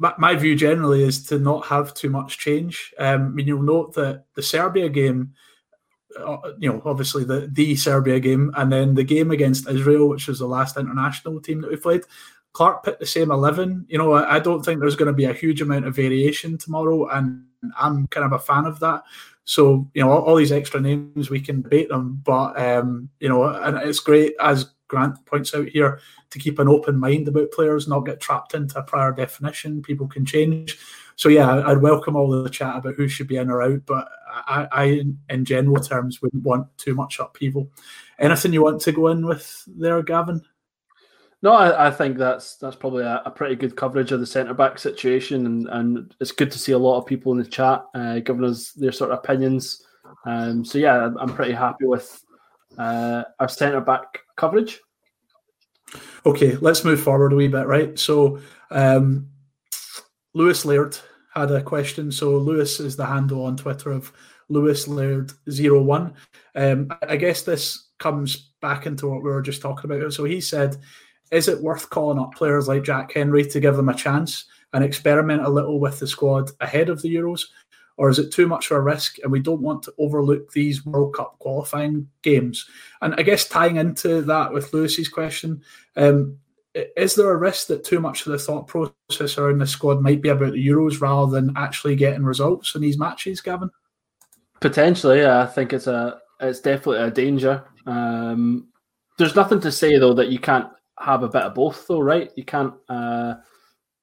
[0.02, 2.92] my, my view generally is to not have too much change.
[2.98, 5.34] Um, I mean, you'll note that the Serbia game,
[6.20, 10.28] uh, you know, obviously the the Serbia game, and then the game against Israel, which
[10.28, 12.02] was the last international team that we played.
[12.54, 13.86] Clarke put the same eleven.
[13.90, 16.58] You know, I, I don't think there's going to be a huge amount of variation
[16.58, 17.46] tomorrow, and
[17.78, 19.04] I'm kind of a fan of that.
[19.44, 23.30] So you know, all, all these extra names we can debate them, but um, you
[23.30, 26.02] know, and it's great as Grant points out here
[26.32, 29.82] to keep an open mind about players, not get trapped into a prior definition.
[29.82, 30.78] People can change.
[31.16, 34.10] So yeah, I'd welcome all the chat about who should be in or out, but
[34.30, 37.72] I, I in general terms, wouldn't want too much upheaval.
[38.20, 40.42] Anything you want to go in with there, Gavin?
[41.42, 44.54] No, I, I think that's that's probably a, a, pretty good coverage of the centre
[44.54, 47.86] back situation, and, and it's good to see a lot of people in the chat
[47.96, 49.88] uh, giving us their sort of opinions.
[50.26, 52.24] Um, so yeah, I'm pretty happy with
[52.78, 54.82] uh, our centre back coverage.
[56.26, 57.98] Okay, let's move forward a wee bit, right?
[57.98, 58.40] So,
[58.72, 59.28] um,
[60.34, 60.98] Lewis Laird
[61.36, 62.12] had a question.
[62.12, 64.12] So, Lewis is the handle on Twitter of
[64.50, 66.14] Lewis Laird 01.
[66.56, 70.12] Um, I guess this comes back into what we were just talking about.
[70.12, 70.78] So, he said,
[71.32, 74.84] Is it worth calling up players like Jack Hendry to give them a chance and
[74.84, 77.44] experiment a little with the squad ahead of the Euros?
[77.98, 80.86] Or is it too much of a risk and we don't want to overlook these
[80.86, 82.68] World Cup qualifying games?
[83.02, 85.62] And I guess tying into that with Lewis's question,
[85.96, 86.38] um,
[86.74, 90.22] is there a risk that too much of the thought process around the squad might
[90.22, 93.70] be about the Euros rather than actually getting results in these matches, Gavin?
[94.62, 95.26] Potentially.
[95.26, 97.64] I think it's a it's definitely a danger.
[97.86, 98.68] Um,
[99.18, 102.32] there's nothing to say though that you can't have a bit of both, though, right?
[102.36, 103.36] You can't uh,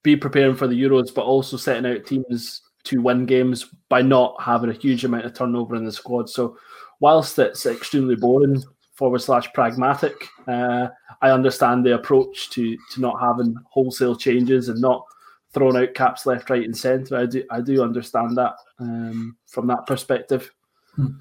[0.03, 4.41] be preparing for the Euros, but also setting out teams to win games by not
[4.43, 6.29] having a huge amount of turnover in the squad.
[6.31, 6.57] So,
[7.01, 8.63] whilst it's extremely boring
[8.95, 10.89] forward slash pragmatic, uh,
[11.21, 15.05] I understand the approach to to not having wholesale changes and not
[15.53, 17.17] throwing out caps left, right, and centre.
[17.17, 20.51] I do I do understand that um, from that perspective.
[20.95, 21.19] Hmm.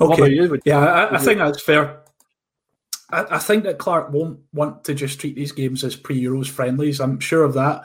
[0.00, 2.02] Okay, yeah, I, I think that's fair.
[3.10, 6.48] I, I think that Clarke won't want to just treat these games as pre Euros
[6.48, 7.00] friendlies.
[7.00, 7.84] I'm sure of that.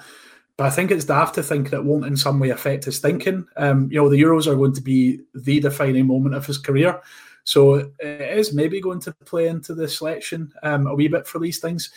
[0.59, 3.47] But I think it's daft to think that won't in some way affect his thinking.
[3.55, 6.99] Um, you know, the Euros are going to be the defining moment of his career.
[7.45, 11.39] So it is maybe going to play into the selection um, a wee bit for
[11.39, 11.91] these things.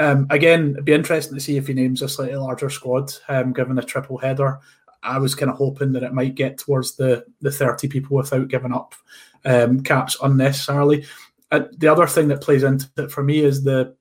[0.00, 3.52] Um, again, it'd be interesting to see if he names a slightly larger squad, um,
[3.52, 4.58] given a triple header.
[5.04, 8.48] I was kind of hoping that it might get towards the, the 30 people without
[8.48, 8.96] giving up
[9.44, 11.06] um, caps unnecessarily.
[11.52, 13.94] Uh, the other thing that plays into it for me is the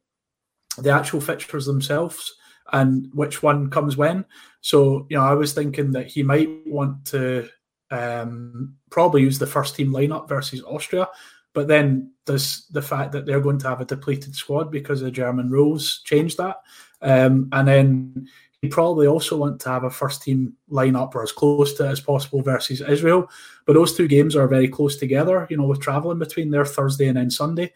[0.79, 2.38] the actual fixtures themselves
[2.73, 4.25] and which one comes when.
[4.61, 7.47] So, you know, I was thinking that he might want to
[7.91, 11.07] um, probably use the first team lineup versus Austria,
[11.53, 15.11] but then does the fact that they're going to have a depleted squad because the
[15.11, 16.57] German rules change that?
[17.01, 18.27] Um, and then
[18.61, 22.01] he probably also want to have a first team lineup or as close to as
[22.01, 23.29] possible versus Israel.
[23.65, 27.07] But those two games are very close together, you know, with traveling between their Thursday
[27.07, 27.73] and then Sunday.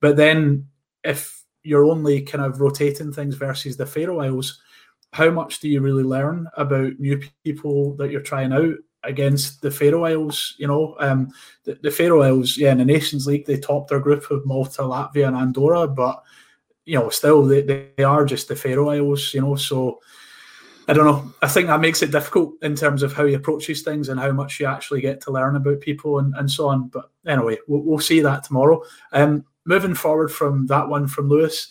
[0.00, 0.68] But then
[1.04, 4.60] if you're only kind of rotating things versus the Faroe Isles,
[5.12, 9.70] how much do you really learn about new people that you're trying out against the
[9.70, 10.54] Faroe Isles?
[10.58, 11.30] You know, um,
[11.64, 14.82] the, the Faroe Isles, yeah, in the Nations League, they topped their group of Malta,
[14.82, 16.22] Latvia, and Andorra, but
[16.84, 20.00] you know, still they, they are just the Faroe Isles, you know, so
[20.88, 21.32] I don't know.
[21.42, 24.32] I think that makes it difficult in terms of how he approaches things and how
[24.32, 26.88] much you actually get to learn about people and, and so on.
[26.88, 28.82] But anyway, we'll, we'll see that tomorrow.
[29.12, 31.70] Um, moving forward from that one from Lewis,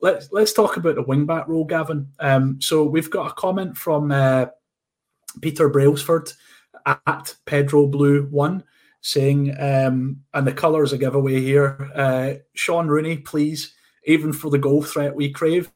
[0.00, 2.08] let's let's talk about the wingback role, Gavin.
[2.20, 4.46] Um, so we've got a comment from uh,
[5.40, 6.32] Peter Brailsford
[6.86, 8.64] at Pedro Blue One
[9.04, 11.90] saying, um, and the colours a giveaway here.
[11.94, 13.74] Uh, Shaun Rooney, please,
[14.06, 15.70] even for the goal threat we crave.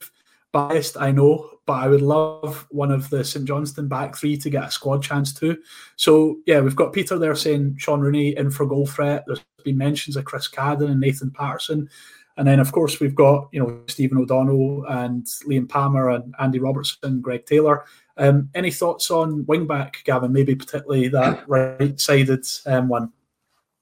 [0.51, 4.48] Biased, I know, but I would love one of the St Johnstone back three to
[4.48, 5.59] get a squad chance too.
[5.96, 9.24] So yeah, we've got Peter there saying Shaun Rooney in for goal threat.
[9.26, 11.90] There's been mentions of Chris Cadden and Nathan Patterson.
[12.38, 16.59] And then, of course, we've got you know Stephen O'Donnell and Liam Palmer and Andy
[16.59, 17.85] Robertson, Greg Taylor.
[18.16, 20.33] Um, any thoughts on wingback, Gavin?
[20.33, 23.12] Maybe particularly that right-sided um, one.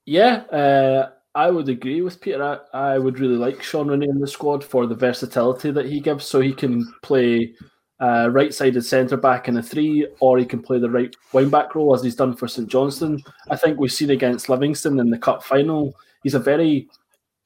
[0.07, 2.43] Yeah, uh, I would agree with Peter.
[2.43, 6.01] I, I, would really like Shaun Rooney in the squad for the versatility that he
[6.01, 6.25] gives.
[6.25, 7.55] So he can play
[8.01, 11.75] uh, right-sided centre back in a three, or he can play the right wing back
[11.75, 13.23] role as he's done for St Johnstone.
[13.51, 15.95] I think we've seen against Livingston in the cup final.
[16.23, 16.89] He's a very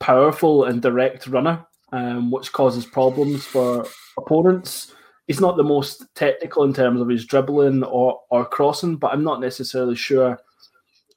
[0.01, 3.87] powerful and direct runner, um, which causes problems for
[4.19, 4.93] opponents.
[5.27, 9.23] He's not the most technical in terms of his dribbling or, or crossing, but I'm
[9.23, 10.41] not necessarily sure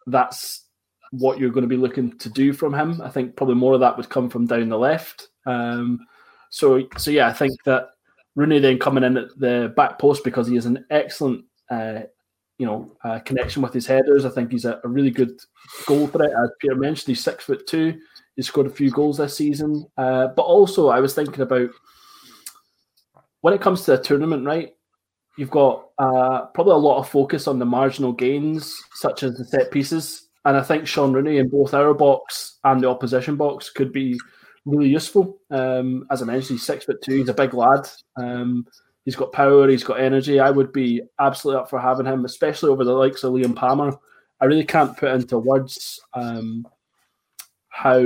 [0.05, 0.65] that's
[1.09, 3.01] what you're going to be looking to do from him.
[3.01, 5.29] I think probably more of that would come from down the left.
[5.47, 6.05] Um,
[6.51, 7.92] so, so yeah, I think that
[8.35, 12.01] Rooney then coming in at the back post because he has an excellent, uh,
[12.57, 14.25] you know, uh, connection with his headers.
[14.25, 15.39] I think he's a, a, really good
[15.85, 16.31] goal threat.
[16.31, 17.99] As Peter mentioned, he's six foot two.
[18.35, 19.85] He's scored a few goals this season.
[19.97, 21.69] Uh, but also, I was thinking about
[23.41, 24.73] when it comes to a tournament, right?
[25.37, 29.45] You've got uh, probably a lot of focus on the marginal gains, such as the
[29.45, 33.69] set pieces and I think Shaun Rooney in both our box and the opposition box
[33.69, 34.19] could be
[34.65, 35.37] really useful.
[35.49, 37.17] Um, as I mentioned, he's six foot two.
[37.17, 37.89] He's a big lad.
[38.15, 38.65] Um,
[39.05, 39.67] he's got power.
[39.67, 40.39] He's got energy.
[40.39, 43.97] I would be absolutely up for having him, especially over the likes of Liam Palmer.
[44.41, 46.67] I really can't put into words um,
[47.69, 48.03] how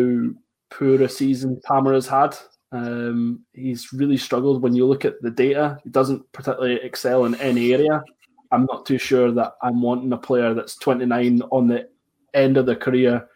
[0.70, 2.36] poor a season Palmer has had.
[2.72, 5.80] Um, he's really struggled when you look at the data.
[5.84, 8.04] He doesn't particularly excel in any area.
[8.52, 11.89] I'm not too sure that I'm wanting a player that's 29 on the
[12.34, 13.28] end of their career,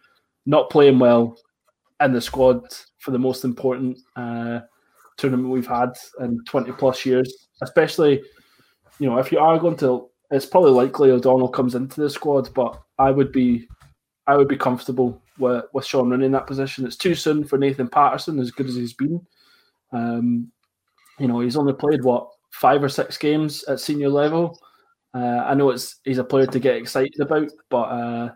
[0.46, 1.38] not playing well
[2.02, 2.64] in the squad
[3.00, 4.60] for the most important uh,
[5.18, 7.48] tournament we've had in 20 plus years.
[7.62, 8.22] Especially,
[9.00, 12.54] you know, if you are going to, it's probably likely O'Donnell comes into the squad,
[12.54, 13.68] but I would be,
[14.28, 16.86] I would be comfortable with, with Shaun Rooney in that position.
[16.86, 19.20] It's too soon for Nathan Patterson, as good as he's been.
[19.92, 20.52] Um,
[21.20, 24.60] you know, he's only played what five or six games at senior level.
[25.14, 28.30] Uh, I know it's he's a player to get excited about, but uh,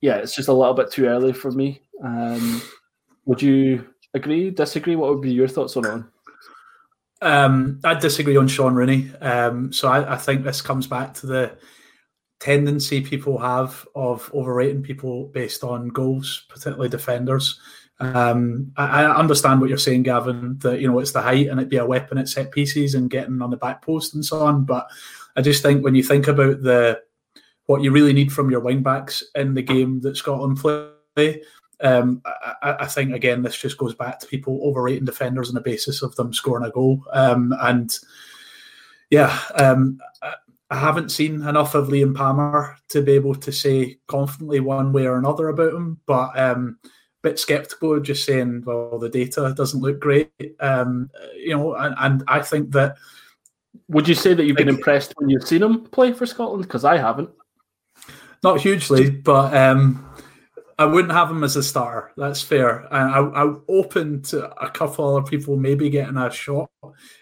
[0.00, 1.80] yeah, it's just a little bit too early for me.
[2.02, 2.60] Um,
[3.24, 4.96] would you agree, disagree?
[4.96, 6.04] What would be your thoughts on it?
[7.22, 9.10] Um, I disagree on Shaun Rooney.
[9.20, 11.56] Um, so I, I, think this comes back to the
[12.40, 17.60] tendency people have of overrating people based on goals, particularly defenders.
[18.00, 21.60] Um, I, I, understand what you're saying, Gavin, that you know it's the height and
[21.60, 24.40] it'd be a weapon at set pieces and getting on the back post and so
[24.40, 24.64] on.
[24.64, 24.88] But
[25.36, 27.00] I just think when you think about the
[27.66, 31.42] what you really need from your wingbacks in the game that Scotland play.
[31.82, 35.60] Um, I, I, think again, this just goes back to people overrating defenders on the
[35.60, 37.04] basis of them scoring a goal.
[37.12, 37.92] Um, and
[39.10, 39.98] yeah, um,
[40.70, 45.06] I haven't seen enough of Liam Palmer to be able to say confidently one way
[45.06, 46.00] or another about him.
[46.06, 46.78] But um,
[47.22, 50.30] bit skeptical, just saying, well, the data doesn't look great.
[50.60, 52.96] Um, you know, and, and I think that.
[53.88, 56.62] Would you say that you've been impressed when you've seen him play for Scotland?
[56.62, 57.30] Because I haven't.
[58.42, 60.11] Not hugely, but um,
[60.78, 62.12] I wouldn't have him as a starter.
[62.16, 62.86] That's fair.
[62.90, 66.70] And I, I'm open to a couple other people maybe getting a shot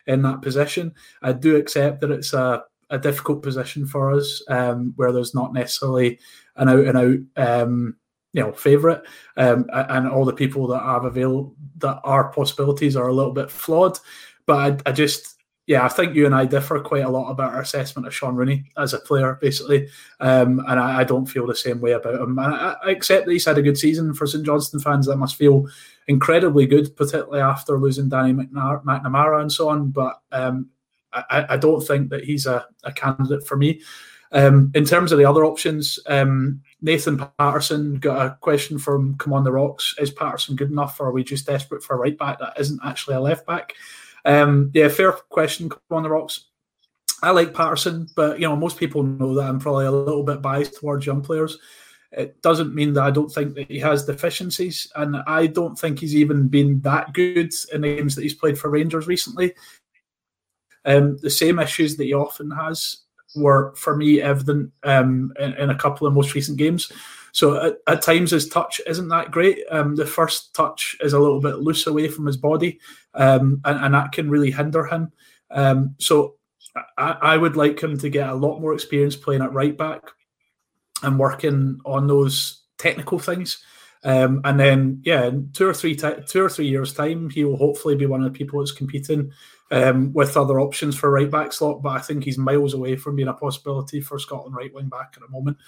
[0.06, 0.94] in that position.
[1.22, 5.52] I do accept that it's a, a difficult position for us, um, where there's not
[5.52, 6.18] necessarily
[6.56, 7.96] an out and out, um,
[8.32, 9.00] you know, favourite,
[9.36, 13.50] um, and all the people that have available that are possibilities are a little bit
[13.50, 13.98] flawed.
[14.46, 17.54] But I, I just yeah, I think you and I differ quite a lot about
[17.54, 19.88] our assessment of Shaun Rooney as a player, basically.
[20.18, 22.38] Um, and I, I, don't feel the same way about him.
[22.38, 25.06] And I, I, accept that he's had a good season for St Johnstone fans.
[25.06, 25.66] That must feel
[26.08, 29.90] incredibly good, particularly after losing Danny McNamara and so on.
[29.90, 30.70] But um,
[31.12, 33.80] I, I, don't think that he's a, a candidate for me.
[34.32, 39.32] Um, in terms of the other options, um, Nathan Patterson got a question from Come
[39.32, 39.94] on the Rocks.
[39.98, 42.80] Is Patterson good enough, or are we just desperate for a right back that isn't
[42.84, 43.74] actually a left back?
[44.24, 46.46] Um, yeah, fair question on the rocks.
[47.22, 50.42] I like Patterson, but you know most people know that I'm probably a little bit
[50.42, 51.58] biased towards young players.
[52.12, 55.98] It doesn't mean that I don't think that he has deficiencies, and I don't think
[55.98, 59.54] he's even been that good in the games that he's played for Rangers recently.
[60.84, 63.04] Um, the same issues that he often has
[63.36, 66.90] were, for me, evident um, in, in, a couple of most recent games.
[67.32, 69.58] So at, at times his touch isn't that great.
[69.70, 72.80] Um, the first touch is a little bit loose away from his body,
[73.14, 75.12] um, and, and, that can really hinder him.
[75.50, 76.36] Um, so
[76.96, 80.02] I, I, would like him to get a lot more experience playing at right back
[81.02, 83.62] and working on those technical things.
[84.02, 87.56] Um, and then, yeah, in two or three two or three years' time, he will
[87.56, 89.30] hopefully be one of the people that's competing
[89.70, 91.82] um, with other options for right back slot.
[91.82, 95.14] But I think he's miles away from being a possibility for Scotland right wing back
[95.16, 95.58] at the moment.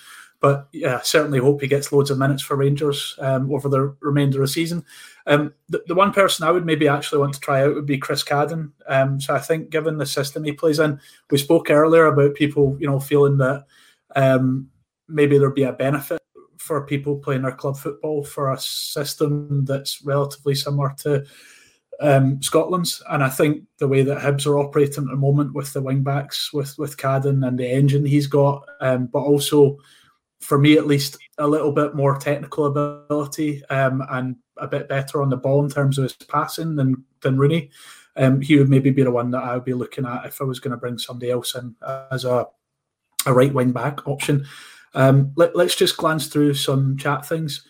[0.43, 4.43] But yeah, certainly hope he gets loads of minutes for Rangers um, over the remainder
[4.43, 4.85] of the season.
[5.29, 7.97] Um, the, the, one person I would maybe actually want to try out would be
[7.97, 8.73] Chris Cadden.
[8.89, 11.01] Um, so I think, given the system he plays in,
[11.31, 13.67] we spoke earlier about people, you know, feeling that
[14.17, 14.69] um,
[15.09, 16.21] maybe there'd be a benefit
[16.59, 21.25] for people playing their club football for a system that's relatively similar to
[22.01, 23.01] um, Scotland's.
[23.11, 26.03] And I think the way that Hibs are operating at the moment with the wing
[26.03, 29.79] backs, with with Cadden and the engine he's got, um, but also
[30.43, 35.23] for me at least, a little bit more technical ability um, and a bit better
[35.23, 37.71] on the ball in terms of his passing than than Rooney.
[38.17, 40.45] Um, he would maybe be the one that I would be looking at if I
[40.45, 41.75] was going to bring somebody else in
[42.11, 42.47] as a
[43.25, 44.45] a right wing back option.
[44.95, 47.67] Um, let, us just glance through some chat things.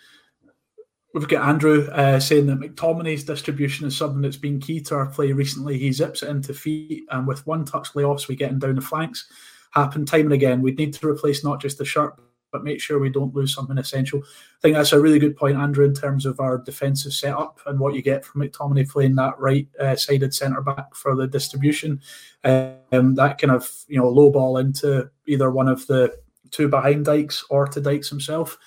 [1.14, 5.06] We've got Andrew uh, saying that McTominay's distribution is something that's been key to our
[5.06, 5.78] play recently.
[5.78, 8.80] He zips it into feet, and with one touch layoffs, we get him down the
[8.80, 9.30] flanks.
[9.72, 10.62] Happen time and again.
[10.62, 12.18] We'd need to replace not just the shirt,
[12.52, 14.20] but make sure we don't lose something essential.
[14.22, 17.80] I think that's a really good point, Andrew, in terms of our defensive setup and
[17.80, 22.00] what you get from McTominay playing that right-sided uh, centre back for the distribution.
[22.44, 26.16] Um, that kind of you know low ball into either one of the
[26.50, 28.58] two behind Dykes or to Dykes himself,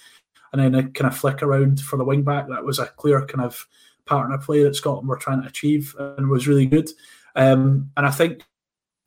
[0.51, 2.47] and then a kind of flick around for the wing back.
[2.49, 3.65] That was a clear kind of
[4.07, 6.89] of play that Scotland were trying to achieve and was really good.
[7.35, 8.43] Um, and I think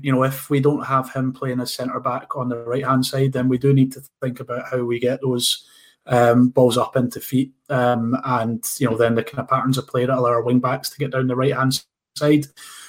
[0.01, 3.05] you know, if we don't have him playing as centre back on the right hand
[3.05, 5.67] side, then we do need to think about how we get those
[6.07, 9.87] um, balls up into feet, um, and you know, then the kind of patterns of
[9.87, 11.85] play that allow our wing backs to get down the right hand
[12.17, 12.47] side,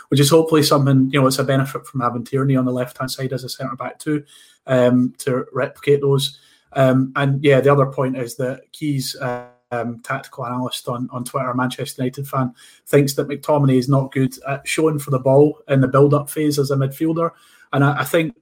[0.10, 2.98] which is hopefully something you know, it's a benefit from having Tierney on the left
[2.98, 4.24] hand side as a centre back too,
[4.68, 6.40] um, to replicate those.
[6.74, 9.16] Um, and yeah, the other point is that Keys.
[9.16, 12.54] Uh, um, tactical analyst on, on Twitter, a Manchester United fan,
[12.88, 16.30] thinks that McTominay is not good at showing for the ball in the build up
[16.30, 17.32] phase as a midfielder.
[17.74, 18.36] And I, I think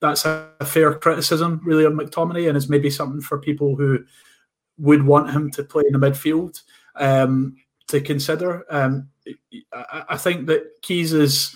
[0.00, 4.04] that's a, a, fair criticism, really, of McTominay, and is maybe something for people who
[4.78, 6.60] would want him to play in the midfield
[6.96, 7.56] um,
[7.88, 8.64] to consider.
[8.70, 9.08] Um,
[9.72, 11.54] I, I think that Keys is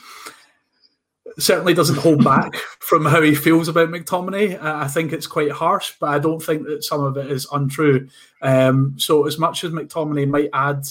[1.39, 4.61] certainly doesn't hold back from how he feels about McTominay.
[4.63, 8.09] I think it's quite harsh, but I don't think that some of it is untrue.
[8.43, 10.87] Um, so as much as McTominay might add,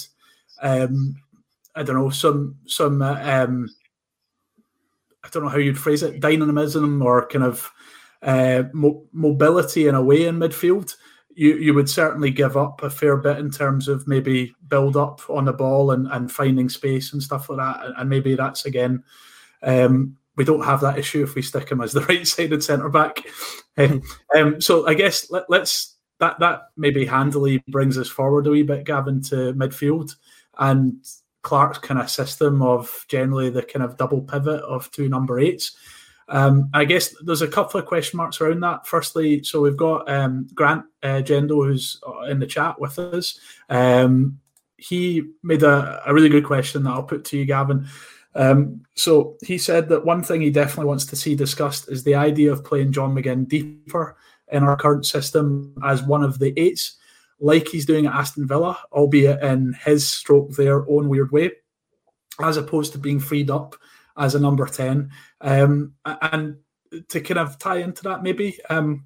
[0.62, 1.16] um,
[1.76, 3.70] I don't know, some some uh, um,
[5.24, 7.72] I don't know how you'd phrase it, dynamism or kind of
[8.22, 10.96] uh, mo- mobility in a way in midfield.
[11.34, 15.22] You, you would certainly give up a fair bit in terms of maybe build up
[15.30, 17.92] on the ball and, and finding space and stuff like that.
[17.98, 19.04] And maybe that's again
[19.62, 23.26] um, we don't have that issue if we stick him as the right-sided centre back.
[23.78, 24.02] Um,
[24.36, 28.64] um, so I guess let, us that that maybe handily brings us forward a wee
[28.64, 30.16] bit, Gavin, to midfield
[30.58, 31.06] and
[31.42, 35.76] Clarke's kind of system of generally the kind of double pivot of two number eights.
[36.28, 38.88] Um, I guess there's a couple of question marks around that.
[38.88, 43.40] Firstly, so we've got um, Grant uh, Gendo who's in the chat with us.
[43.70, 44.40] Um,
[44.78, 47.88] he made a, a really good question that I'll put to you, Gavin.
[48.36, 52.16] Um, so he said that one thing he definitely wants to see discussed is the
[52.16, 54.18] idea of playing John McGinn deeper
[54.52, 56.98] in our current system as one of the eights,
[57.40, 61.52] like he's doing at Aston Villa, albeit in his stroke their own weird way,
[62.40, 63.76] as opposed to being freed up
[64.18, 65.10] as a number 10.
[65.42, 66.58] Um, and
[67.10, 68.58] to kind of tie into that, maybe.
[68.70, 69.06] Um,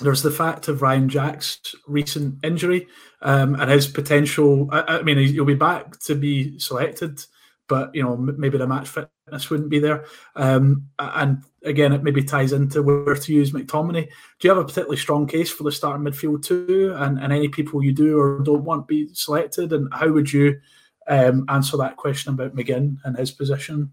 [0.00, 2.88] there's the fact of Ryan Jack's recent injury
[3.20, 4.68] um, and his potential.
[4.72, 7.24] I, I mean, he'll be back to be selected
[7.72, 10.04] but you know maybe the match fitness wouldn't be there.
[10.36, 14.04] Um, and again, it maybe ties into where to use McTominay.
[14.04, 17.48] Do you have a particularly strong case for the starting midfield too, and, and any
[17.48, 19.72] people you do or don't want be selected?
[19.72, 20.60] And how would you
[21.08, 23.90] um, answer that question about McGinn and his position?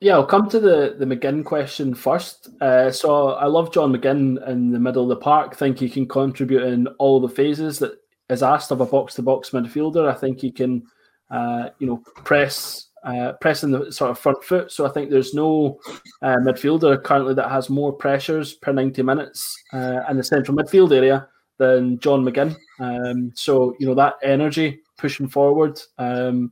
[0.00, 2.48] Yeah, I'll come to the, the McGinn question first.
[2.60, 5.54] Uh, so I love John McGinn in the middle of the park.
[5.54, 7.92] think he can contribute in all the phases that
[8.28, 10.08] is asked of a box to box midfielder.
[10.08, 10.82] I think he can,
[11.30, 14.72] uh, you know, press uh, pressing the sort of front foot.
[14.72, 15.78] So I think there's no
[16.22, 20.92] uh, midfielder currently that has more pressures per 90 minutes uh, in the central midfield
[20.92, 21.28] area
[21.58, 22.56] than John McGinn.
[22.80, 26.50] Um, so, you know, that energy pushing forward um,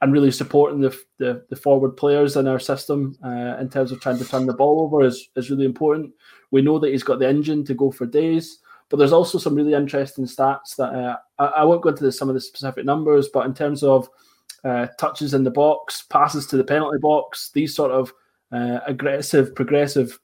[0.00, 4.00] and really supporting the, the, the, forward players in our system uh, in terms of
[4.00, 6.12] trying to turn the ball over is, is really important.
[6.50, 8.58] We know that he's got the engine to go for days.
[8.90, 12.12] But there's also some really interesting stats that uh, I, I, won't go into the,
[12.12, 14.06] some of the specific numbers, but in terms of
[14.64, 18.12] uh, touches in the box, passes to the penalty box, these sort of
[18.52, 20.18] uh, aggressive, progressive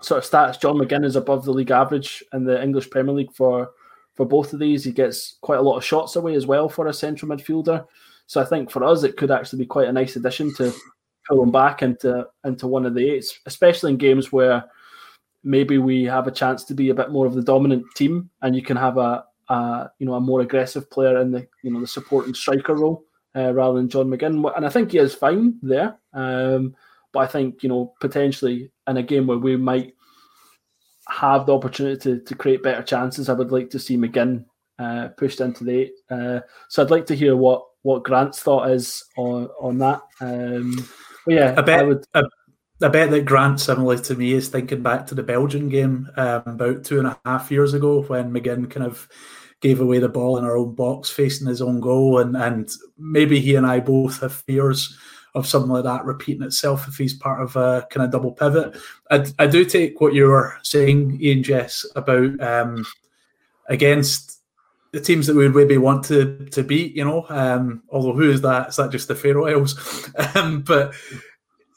[0.00, 0.60] sort of stats.
[0.60, 3.70] John McGinn is above the league average in the English Premier League for
[4.14, 4.84] for both of these.
[4.84, 7.84] He gets quite a lot of shots away as well for a central midfielder.
[8.26, 10.72] So I think for us, it could actually be quite a nice addition to
[11.28, 14.64] pull him back into into one of the eights, especially in games where
[15.42, 18.54] maybe we have a chance to be a bit more of the dominant team, and
[18.54, 21.80] you can have a, a you know a more aggressive player in the you know
[21.80, 23.04] the supporting striker role
[23.34, 24.50] uh, rather than John McGinn.
[24.56, 25.98] And I think he is fine there.
[26.12, 26.74] Um,
[27.12, 29.94] but I think you know potentially in a game where we might
[31.08, 34.44] have the opportunity to, to create better chances, I would like to see McGinn
[34.78, 35.92] uh, pushed into the eight.
[36.10, 40.02] Uh, so I'd like to hear what what Grant's thought is on on that.
[40.20, 40.86] Um,
[41.26, 41.80] yeah, I bet.
[41.80, 42.22] I, would, I,
[42.82, 46.42] I, bet that Grant, similar to me, is thinking back to the Belgian game um,
[46.46, 49.08] about two and a half years ago when McGinn kind of
[49.64, 53.40] gave away the ball in our own box, facing his own goal, and and maybe
[53.40, 54.94] he and I both have fears
[55.34, 58.76] of something like that repeating itself if he's part of a kind of double pivot.
[59.10, 62.84] I, I do take what you were saying, Ian Jess, about um,
[63.70, 64.38] against
[64.92, 67.24] the teams that we would maybe want to to beat, you know.
[67.30, 68.68] Um, although who is that?
[68.68, 70.10] Is that just the Faroe Isles?
[70.34, 70.92] um, but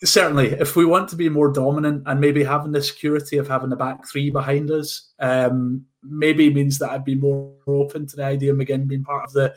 [0.04, 3.70] certainly, if we want to be more dominant and maybe having the security of having
[3.70, 8.26] the back three behind us, um, maybe means that I'd be more open to the
[8.26, 9.54] idea of McGinn being part of the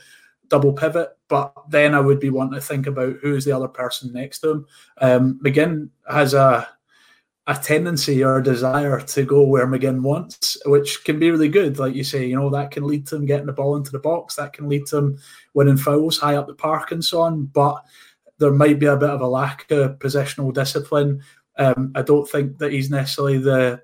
[0.49, 1.11] double pivot.
[1.28, 4.51] But then I would be wanting to think about who's the other person next to
[4.51, 4.66] him.
[5.01, 6.68] Um, McGinn has a
[7.47, 11.80] a tendency or a desire to go where McGinn wants, which can be really good.
[11.80, 13.99] Like you say, you know, that can lead to him getting the ball into the
[13.99, 15.18] box, that can lead to him
[15.55, 17.47] winning fouls high up the park and so on.
[17.47, 17.82] But
[18.41, 21.22] there might be a bit of a lack of positional discipline.
[21.59, 23.82] Um, I don't think that he's necessarily the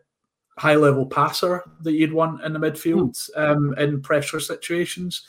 [0.59, 5.27] high level passer that you'd want in the midfield um, in pressure situations.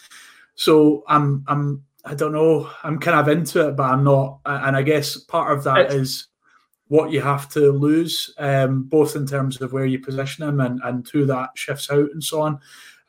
[0.56, 2.70] So I'm I'm I don't know.
[2.84, 4.40] I'm kind of into it, but I'm not.
[4.46, 6.28] And I guess part of that is
[6.88, 10.80] what you have to lose, um, both in terms of where you position him and,
[10.86, 12.60] and who that shifts out and so on.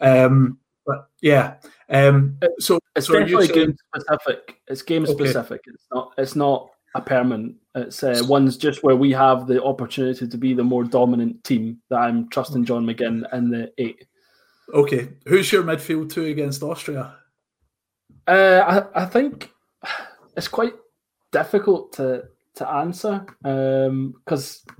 [0.01, 1.55] Um, but yeah,
[1.91, 4.61] um, so it's so game specific.
[4.67, 5.13] It's game okay.
[5.13, 5.63] specific.
[5.67, 6.13] It's not.
[6.19, 7.57] It's not a permanent.
[7.75, 11.81] It's uh, one's just where we have the opportunity to be the more dominant team.
[11.91, 14.07] That I'm trusting John McGinn in the eight.
[14.75, 17.15] Okay, who's your midfield two against Austria?
[18.27, 19.51] Uh, I, I think
[20.37, 20.75] it's quite
[21.33, 22.25] difficult to
[22.57, 24.77] to answer because um,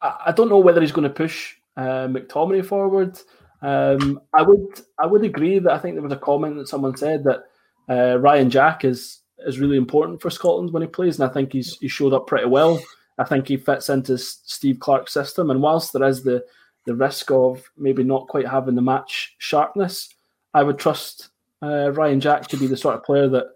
[0.00, 3.18] I, I, don't know whether he's going to push uh, McTominay forward.
[3.62, 6.96] Um, I would I would agree that I think there was a comment that someone
[6.96, 7.44] said that
[7.88, 11.52] uh, Ryan Jack is is really important for Scotland when he plays, and I think
[11.52, 12.80] he's he showed up pretty well.
[13.18, 16.44] I think he fits into Steve Clarke's system, and whilst there is the
[16.86, 20.08] the risk of maybe not quite having the match sharpness,
[20.54, 21.28] I would trust
[21.62, 23.46] uh, Ryan Jack to be the sort of player that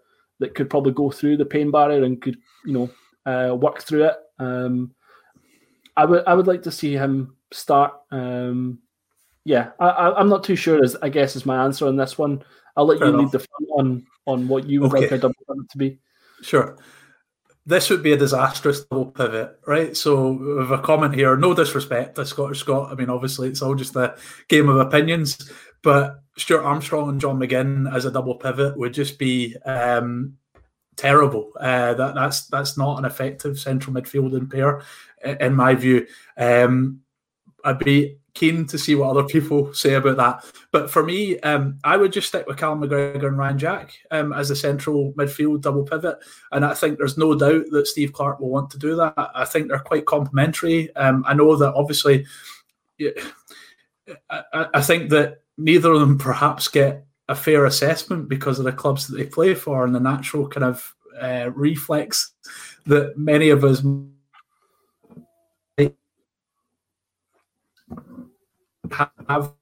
[0.40, 2.36] that could probably go through the pain barrier and could
[2.66, 2.90] you know
[3.24, 4.16] uh, work through it.
[4.38, 4.92] Um,
[5.96, 7.94] I would I would like to see him start.
[8.10, 8.80] Um,
[9.44, 10.82] yeah, I, am not too sure.
[10.82, 12.42] As I guess is my answer on this one.
[12.76, 13.24] I'll let Fair you enough.
[13.24, 15.02] lead the front on on what you would okay.
[15.02, 15.98] like a double pivot to be.
[16.42, 16.78] Sure.
[17.66, 19.96] This would be a disastrous double pivot, right?
[19.96, 22.90] So, with a comment here, no disrespect to Scottish Scott.
[22.90, 24.16] I mean, obviously, it's all just a
[24.48, 25.50] game of opinions.
[25.82, 30.36] But Stuart Armstrong and John McGinn as a double pivot would just be um,
[30.96, 31.52] terrible.
[31.58, 34.82] Uh, that that's that's not an effective central midfield in pair,
[35.40, 36.06] in my view.
[36.36, 37.00] Um,
[37.64, 40.44] I'd be keen to see what other people say about that.
[40.72, 44.32] But for me, um, I would just stick with Callum McGregor and Ryan Jack um,
[44.32, 46.18] as a central midfield double pivot.
[46.52, 49.14] And I think there's no doubt that Steve Clarke will want to do that.
[49.16, 50.94] I think they're quite complementary.
[50.96, 52.26] Um, I know that obviously,
[54.30, 58.72] I, I think that neither of them perhaps get a fair assessment because of the
[58.72, 62.32] clubs that they play for and the natural kind of uh, reflex
[62.86, 63.82] that many of us
[68.90, 69.52] have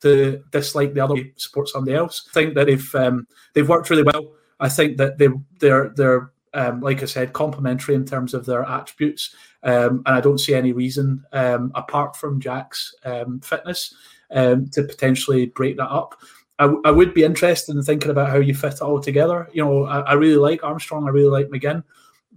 [0.00, 2.28] to dislike the other support somebody else.
[2.30, 5.28] I think that if um, they've worked really well, I think that they
[5.60, 10.20] they're they're um, like I said complementary in terms of their attributes, um, and I
[10.20, 13.94] don't see any reason um, apart from Jack's um, fitness
[14.30, 16.18] um, to potentially break that up.
[16.58, 19.46] I, I, would be interested in thinking about how you fit it all together.
[19.52, 21.84] You know, I, I, really like Armstrong, I really like McGinn,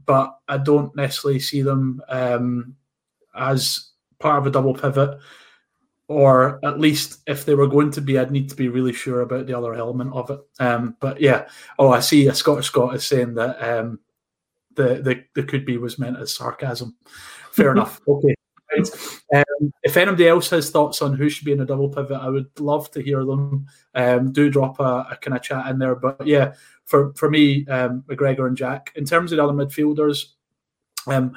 [0.05, 2.01] but I don't necessarily see them
[3.33, 3.88] as
[4.19, 5.19] part of a double pivot.
[6.07, 9.21] Or at least if they were going to be, I'd need to be really sure
[9.21, 10.39] about the other element of it.
[10.59, 11.47] Um, but yeah,
[11.77, 13.99] oh, I see a Scottish Scot is saying that um,
[14.75, 16.95] the, the the could be was meant as sarcasm.
[17.51, 18.01] Fair enough.
[18.07, 18.33] Okay,
[19.35, 22.29] Um, if anybody else has thoughts on who should be in a double pivot, I
[22.29, 23.67] would love to hear them.
[23.93, 25.95] Um, do drop a, a kind of chat in there.
[25.95, 26.53] But yeah,
[26.85, 28.91] for for me, um, McGregor and Jack.
[28.95, 30.25] In terms of the other midfielders,
[31.07, 31.35] um,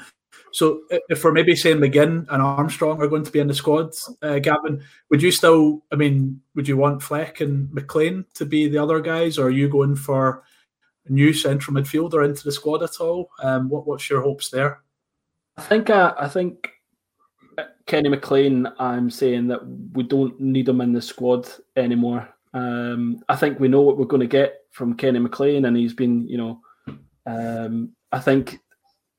[0.52, 3.92] so if we're maybe saying McGinn and Armstrong are going to be in the squad,
[4.20, 5.82] uh, Gavin, would you still?
[5.90, 9.50] I mean, would you want Fleck and McLean to be the other guys, or are
[9.50, 10.42] you going for
[11.06, 13.30] a new central midfielder into the squad at all?
[13.42, 14.82] Um, what what's your hopes there?
[15.56, 16.70] I think uh, I think
[17.56, 18.68] uh, Kenny McLean.
[18.78, 19.60] I'm saying that
[19.94, 22.28] we don't need him in the squad anymore.
[22.54, 25.94] Um, I think we know what we're going to get from Kenny McLean, and he's
[25.94, 26.60] been, you know,
[27.24, 28.58] um, I think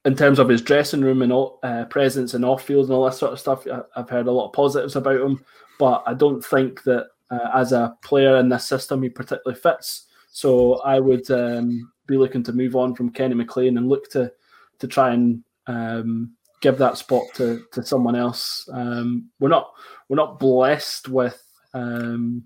[0.05, 3.05] in terms of his dressing room and all, uh, presence and off field and all
[3.05, 5.43] that sort of stuff, I've heard a lot of positives about him.
[5.79, 10.07] But I don't think that uh, as a player in this system, he particularly fits.
[10.31, 14.31] So I would um, be looking to move on from Kenny McLean and look to
[14.79, 18.67] to try and um, give that spot to to someone else.
[18.71, 19.71] Um, we're not
[20.09, 21.41] we're not blessed with,
[21.73, 22.43] um,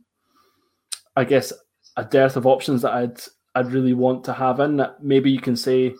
[1.15, 1.51] I guess,
[1.95, 3.19] a dearth of options that I'd
[3.55, 4.77] I'd really want to have in.
[4.77, 5.03] that.
[5.03, 5.95] Maybe you can say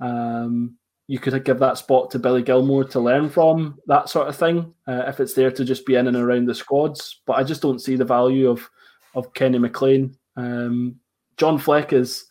[0.00, 0.76] um,
[1.10, 4.72] you could give that spot to Billy Gilmour to learn from that sort of thing
[4.86, 7.20] uh, if it's there to just be in and around the squads.
[7.26, 8.70] But I just don't see the value of
[9.16, 10.16] of Kenny McLean.
[10.36, 11.00] Um,
[11.36, 12.26] John Fleck is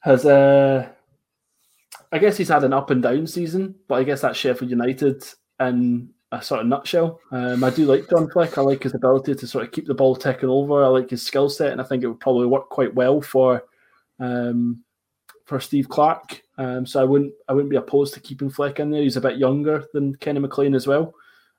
[0.00, 0.34] has a.
[0.34, 0.88] Uh,
[2.10, 5.22] I guess he's had an up and down season, but I guess that's Sheffield United
[5.60, 7.20] in a sort of nutshell.
[7.30, 8.58] Um, I do like John Fleck.
[8.58, 10.82] I like his ability to sort of keep the ball ticking over.
[10.82, 13.62] I like his skill set, and I think it would probably work quite well for
[14.18, 14.82] um,
[15.50, 16.42] for Steve Clarke.
[16.58, 19.02] Um, so I wouldn't I wouldn't be opposed to keeping Fleck in there.
[19.02, 21.12] He's a bit younger than Kenny McLean as well.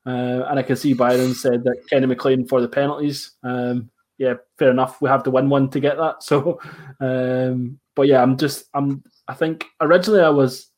[0.05, 3.33] Uh, and I can see Byron said that Kenny McLean for the penalties.
[3.43, 5.01] Um, yeah, fair enough.
[5.01, 6.23] We have to win one to get that.
[6.23, 6.59] So,
[7.01, 9.03] um, but yeah, I'm just I'm.
[9.27, 10.69] I think originally I was.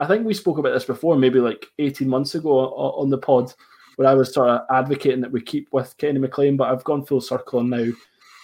[0.00, 3.52] I think we spoke about this before, maybe like 18 months ago on the pod,
[3.96, 7.04] where I was sort of advocating that we keep with Kenny McLean, but I've gone
[7.04, 7.86] full circle and now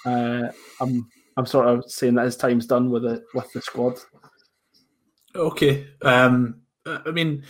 [0.04, 1.08] uh, I'm
[1.38, 3.98] I'm sort of saying that his time's done with it with the squad.
[5.34, 5.86] Okay.
[6.02, 7.44] Um, I mean,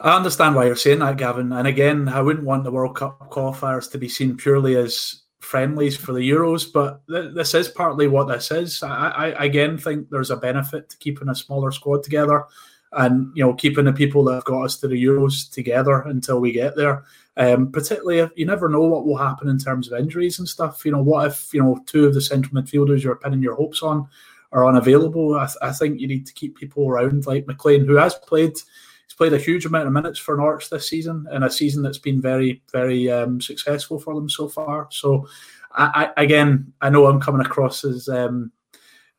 [0.00, 1.52] I understand why you're saying that, Gavin.
[1.52, 5.96] And again, I wouldn't want the World Cup qualifiers to be seen purely as friendlies
[5.96, 8.82] for the Euros, but th- this is partly what this is.
[8.82, 12.44] I, I again think there's a benefit to keeping a smaller squad together,
[12.92, 16.40] and you know keeping the people that have got us to the Euros together until
[16.40, 17.04] we get there.
[17.36, 20.84] Um, particularly if you never know what will happen in terms of injuries and stuff.
[20.84, 23.82] You know, what if you know two of the central midfielders you're pinning your hopes
[23.82, 24.08] on
[24.52, 25.36] are unavailable.
[25.36, 28.52] I, I, think you need to keep people around like McLean, who has played.
[28.52, 31.98] He's played a huge amount of minutes for Norwich this season, in a season that's
[31.98, 34.88] been very, very um, successful for them so far.
[34.90, 35.26] So,
[35.72, 38.52] I, I, again, I know I'm coming across as um,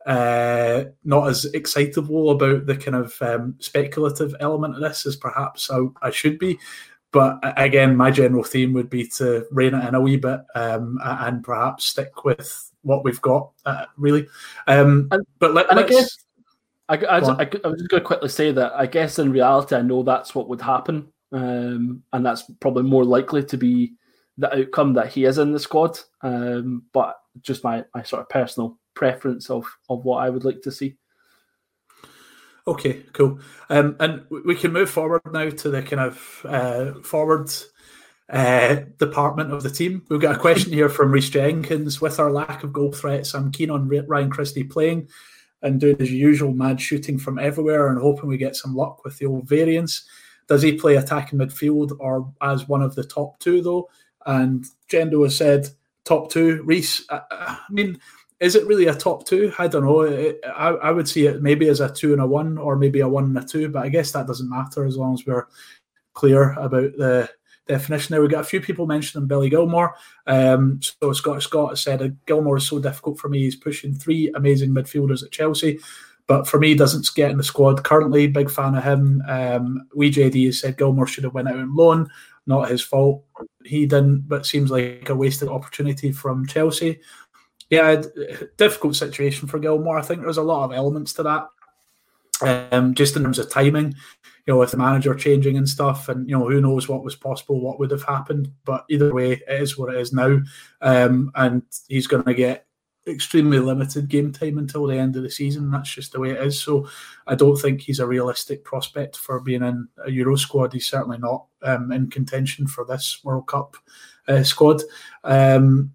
[0.05, 5.69] uh, not as excitable about the kind of um, speculative element of this as perhaps
[5.69, 6.57] I, I, should be.
[7.11, 10.99] But again, my general theme would be to rein it in a wee bit um,
[11.03, 14.27] and perhaps stick with what we've got, uh, really.
[14.67, 16.17] Um, and, but let, and I guess
[16.87, 19.75] I, I, I, I, was just going to quickly say that I guess in reality,
[19.75, 23.93] I know that's what would happen, um, and that's probably more likely to be
[24.37, 25.99] the outcome that he is in the squad.
[26.21, 30.61] Um, but just my, my sort of personal preference of of what I would like
[30.63, 30.97] to see.
[32.67, 33.39] Okay, cool.
[33.69, 37.51] Um, and we can move forward now to the kind of uh, forward
[38.29, 40.03] uh, department of the team.
[40.09, 41.99] We've got a question here from Reese Jenkins.
[41.99, 45.09] With our lack of goal threats, I'm keen on Ryan Christie playing
[45.61, 49.17] and doing his usual mad shooting from everywhere and hoping we get some luck with
[49.17, 50.07] the old variants.
[50.47, 53.89] Does he play attacking midfield or as one of the top two, though?
[54.25, 55.69] And Jendo has said
[56.05, 56.63] top two.
[56.63, 57.99] Reese, I, I mean,
[58.39, 59.51] is it really a top two?
[59.57, 60.33] I don't know.
[60.55, 63.07] I, I would see it maybe as a two and a one, or maybe a
[63.07, 65.47] one and a two, but I guess that doesn't matter as long as we're
[66.13, 67.29] clear about the
[67.69, 68.21] definition there.
[68.21, 69.93] We got a few people mentioning Billy Gilmour.
[70.27, 73.39] Um, so Scott Scott said Gilmour is so difficult for me.
[73.39, 75.79] He's pushing three amazing midfielders at Chelsea.
[76.27, 78.27] But for me, doesn't get in the squad currently.
[78.27, 79.23] Big fan of him.
[79.27, 82.09] Um, WeJD has said Gilmour should have went out on loan.
[82.45, 83.23] Not his fault.
[83.63, 86.99] He didn't, but seems like a wasted opportunity from Chelsea.
[87.69, 88.01] Yeah,
[88.57, 89.97] difficult situation for Gilmour.
[89.97, 91.47] I think there's a lot of elements to that.
[92.41, 93.93] Um, just in terms of timing,
[94.45, 97.15] you know, with the manager changing and stuff, and you know, who knows what was
[97.15, 98.49] possible, what would have happened.
[98.65, 100.39] But either way, it is what it is now,
[100.81, 102.65] um, and he's going to get
[103.07, 105.71] extremely limited game time until the end of the season.
[105.71, 106.61] That's just the way it is.
[106.61, 106.87] So
[107.27, 110.73] I don't think he's a realistic prospect for being in a Euro squad.
[110.73, 113.75] He's certainly not um, in contention for this World Cup
[114.27, 114.81] uh, squad.
[115.23, 115.93] Um,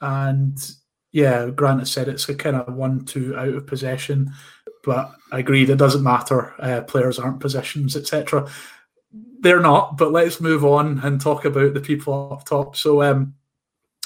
[0.00, 0.58] and
[1.12, 4.32] yeah, Grant has said it's a kind of one-two out of possession
[4.84, 6.54] but I agree it doesn't matter.
[6.58, 8.48] Uh, players aren't positions, etc.
[9.40, 12.76] they're not, but let's move on and talk about the people up top.
[12.76, 13.34] So um,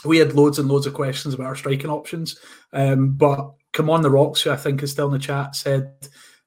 [0.05, 2.39] we had loads and loads of questions about our striking options,
[2.73, 5.93] um, but come on the rocks, who I think is still in the chat, said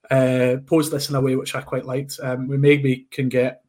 [0.09, 2.19] uh, posed this in a way which I quite liked.
[2.21, 3.63] Um, we maybe can get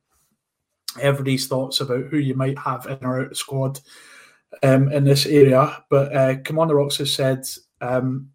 [1.01, 3.81] everybody's thoughts about who you might have in or out the squad
[4.63, 5.83] um, in this area.
[5.89, 7.45] But uh, come on the rocks has said.
[7.81, 8.31] Um,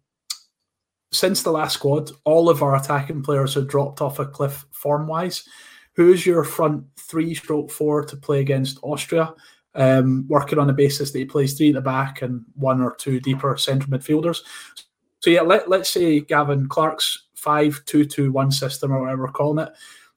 [1.10, 5.06] since the last squad, all of our attacking players have dropped off a cliff form
[5.06, 5.48] wise.
[5.94, 9.34] Who's your front three stroke four to play against Austria?
[9.74, 12.94] Um, working on the basis that he plays three at the back and one or
[12.96, 14.40] two deeper central midfielders.
[15.20, 19.32] So yeah, let, let's say Gavin Clarke's five two two one system or whatever we're
[19.32, 19.72] calling it.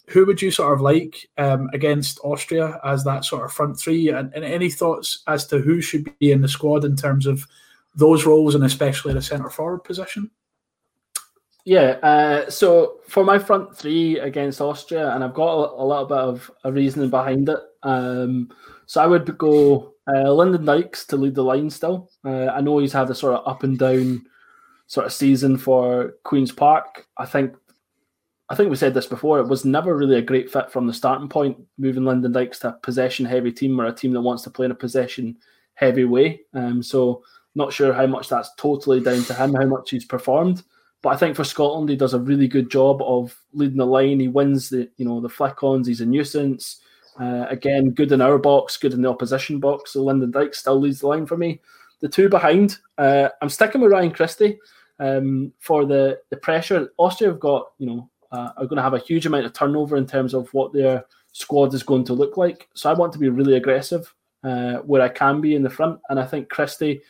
[0.08, 4.10] Who would you sort of like um, against Austria as that sort of front three?
[4.10, 7.48] And, and any thoughts as to who should be in the squad in terms of
[7.96, 10.30] those roles and especially the centre forward position?
[11.64, 16.06] Yeah, uh, so for my front three against Austria, and I've got a, a little
[16.06, 17.60] bit of a reasoning behind it.
[17.84, 18.50] Um,
[18.88, 22.10] so I would go uh, Lyndon Dykes to lead the line still.
[22.26, 24.26] Uh, I know he's had a sort of up and down
[24.88, 27.06] sort of season for Queen's Park.
[27.18, 27.56] I think
[28.50, 29.40] I think we said this before.
[29.40, 32.70] It was never really a great fit from the starting point, moving Lyndon Dykes to
[32.70, 35.38] a possession heavy team or a team that wants to play in a possession
[35.76, 36.42] heavy way.
[36.54, 37.24] Um, so
[37.56, 40.64] not sure how much that's totally down to him, how much he's performed.
[41.02, 44.20] But I think for Scotland, he does a really good job of leading the line.
[44.20, 45.88] He wins the you know the flick-ons.
[45.88, 46.82] He's a nuisance.
[47.20, 49.94] Uh, again, good in our box, good in the opposition box.
[49.94, 51.60] So Lyndon Dykes still leads the line for me.
[52.00, 54.60] The two behind, uh, I'm sticking with Ryan Christie
[55.00, 56.90] um, for the the pressure.
[56.98, 59.98] Austria have got you know uh, are going to have a huge amount of turnover
[59.98, 62.68] in terms of what their squad is going to look like.
[62.76, 66.00] So I want to be really aggressive uh, where I can be in the front,
[66.10, 67.02] and I think Christie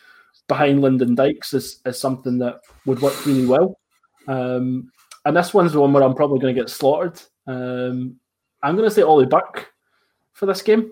[0.47, 3.79] behind Lyndon Dykes is, is something that would work really well.
[4.27, 4.91] Um,
[5.25, 7.21] and this one's the one where I'm probably going to get slaughtered.
[7.47, 8.15] Um,
[8.63, 9.71] I'm going to say Ollie Burke
[10.33, 10.91] for this game.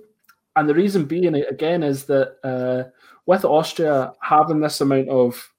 [0.55, 2.89] And the reason being, again, is that uh,
[3.25, 5.51] with Austria having this amount of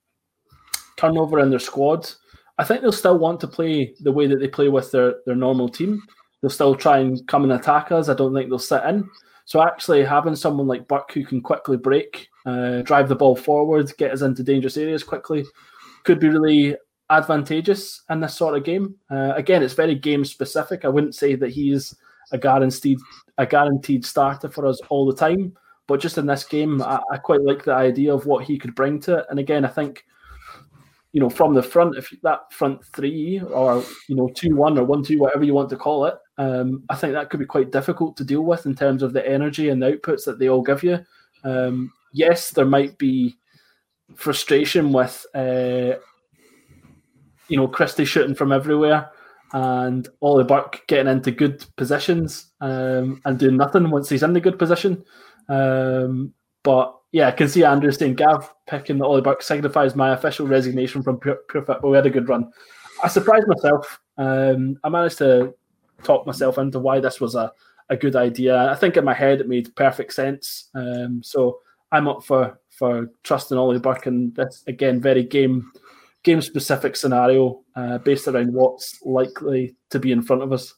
[0.97, 2.11] turnover in their squad,
[2.59, 5.37] I think they'll still want to play the way that they play with their, their
[5.37, 6.03] normal team.
[6.41, 8.09] They'll still try and come and attack us.
[8.09, 9.09] I don't think they'll sit in.
[9.47, 13.93] So actually having someone like Burke who can quickly break, uh, drive the ball forward,
[13.99, 15.45] get us into dangerous areas quickly,
[16.05, 16.77] could be really
[17.11, 18.95] advantageous in this sort of game.
[19.11, 20.85] Uh, again, it's very game specific.
[20.85, 21.95] I wouldn't say that he's
[22.33, 22.99] a guaranteed
[23.39, 25.57] a guaranteed starter for us all the time,
[25.87, 28.75] but just in this game, I, I quite like the idea of what he could
[28.75, 29.27] bring to it.
[29.31, 30.05] And again, I think
[31.13, 34.85] you know from the front, if that front three or you know two one or
[34.85, 37.73] one two, whatever you want to call it, um, I think that could be quite
[37.73, 40.63] difficult to deal with in terms of the energy and the outputs that they all
[40.63, 40.99] give you.
[41.43, 43.37] Um, yes, there might be
[44.15, 45.95] frustration with uh,
[47.51, 49.11] you know, Christie shooting from everywhere
[49.53, 54.41] and Ollie Burke getting into good positions um, and doing nothing once he's in the
[54.41, 55.05] good position.
[55.49, 56.33] Um,
[56.63, 60.47] but yeah, I can see Andrew saying Gav picking the Ollie Burke signifies my official
[60.47, 61.91] resignation from Pure, Football.
[61.91, 62.53] We had a good run.
[63.03, 64.01] I surprised myself.
[64.17, 65.53] Um, I managed to
[66.05, 67.51] talk myself into why this was a,
[67.89, 68.71] a good idea.
[68.71, 70.69] I think in my head it made perfect sense.
[70.77, 71.59] Um, so
[71.91, 75.73] I'm up for for trusting Ollie Burke and this again very game
[76.23, 80.75] game specific scenario uh, based around what's likely to be in front of us.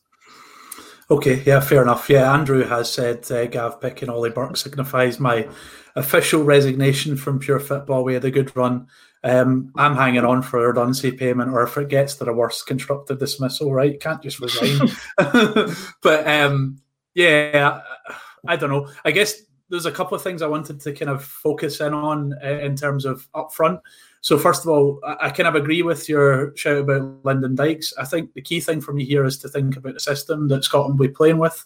[1.11, 2.09] Okay, yeah, fair enough.
[2.09, 5.47] Yeah, Andrew has said uh, Gav picking Ollie Burke signifies my
[5.95, 8.05] official resignation from pure football.
[8.05, 8.87] We had a good run.
[9.25, 12.67] Um, I'm hanging on for a redundancy payment, or if it gets to the worst,
[12.67, 13.73] constructive dismissal.
[13.73, 14.89] Right, can't just resign.
[16.03, 16.81] but um,
[17.15, 17.81] yeah,
[18.47, 18.89] I don't know.
[19.05, 22.35] I guess there's a couple of things I wanted to kind of focus in on
[22.43, 23.81] uh, in terms of upfront.
[24.23, 27.93] So first of all, I, kind of agree with your shout about Lyndon Dykes.
[27.99, 30.63] I think the key thing for me here is to think about the system that
[30.63, 31.65] Scotland will be playing with,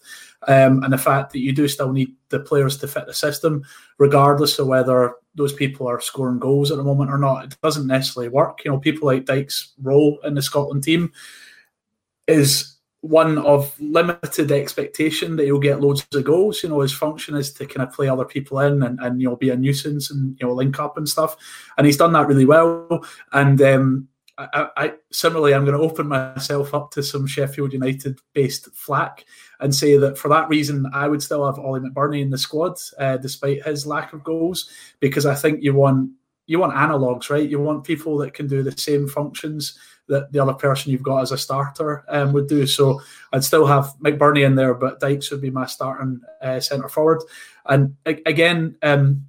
[0.48, 3.62] um, and the fact that you do still need the players to fit the system,
[3.98, 7.44] regardless of whether those people are scoring goals at the moment or not.
[7.44, 8.64] It doesn't necessarily work.
[8.64, 11.12] You know, people like Dykes' role in the Scotland team
[12.26, 12.75] is
[13.08, 16.62] one of limited expectation that he'll get loads of goals.
[16.62, 19.28] You know, his function is to kind of play other people in and, and you
[19.28, 21.36] know be a nuisance and you know link up and stuff.
[21.78, 23.04] And he's done that really well.
[23.32, 28.18] And um, I, I, similarly, I'm going to open myself up to some Sheffield United
[28.34, 29.24] based flack
[29.60, 32.78] and say that for that reason, I would still have Ollie McBurnie in the squad,
[32.98, 34.68] uh, despite his lack of goals,
[35.00, 36.10] because I think you want
[36.46, 37.48] you want analogs, right?
[37.48, 39.78] You want people that can do the same functions
[40.08, 42.66] that the other person you've got as a starter um, would do.
[42.66, 43.00] So
[43.32, 47.22] I'd still have McBurnie in there, but Dykes would be my starting uh, centre forward.
[47.66, 49.26] And again, um,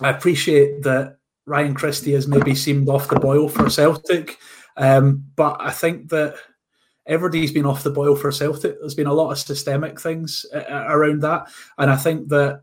[0.00, 1.16] I appreciate that
[1.46, 4.38] Ryan Christie has maybe seemed off the boil for Celtic,
[4.76, 6.34] um, but I think that
[7.06, 8.78] everybody's been off the boil for Celtic.
[8.80, 12.62] There's been a lot of systemic things uh, around that, and I think that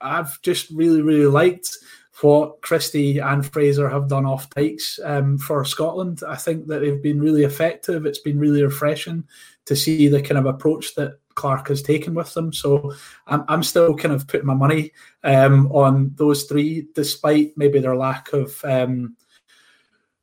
[0.00, 1.70] I've just really, really liked
[2.22, 6.22] what Christie and Fraser have done off Dykes um, for Scotland.
[6.26, 8.06] I think that they've been really effective.
[8.06, 9.24] It's been really refreshing
[9.66, 12.52] to see the kind of approach that Clarke has taken with them.
[12.52, 12.94] So
[13.26, 14.92] I'm, I'm still kind of putting my money
[15.24, 19.16] um, on those three, despite maybe their lack of um,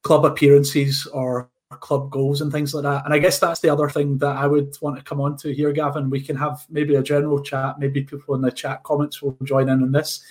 [0.01, 3.05] club appearances or club goals and things like that.
[3.05, 5.53] And I guess that's the other thing that I would want to come on to
[5.53, 6.09] here, Gavin.
[6.09, 7.79] We can have maybe a general chat.
[7.79, 10.23] Maybe people in the chat comments will join in on this.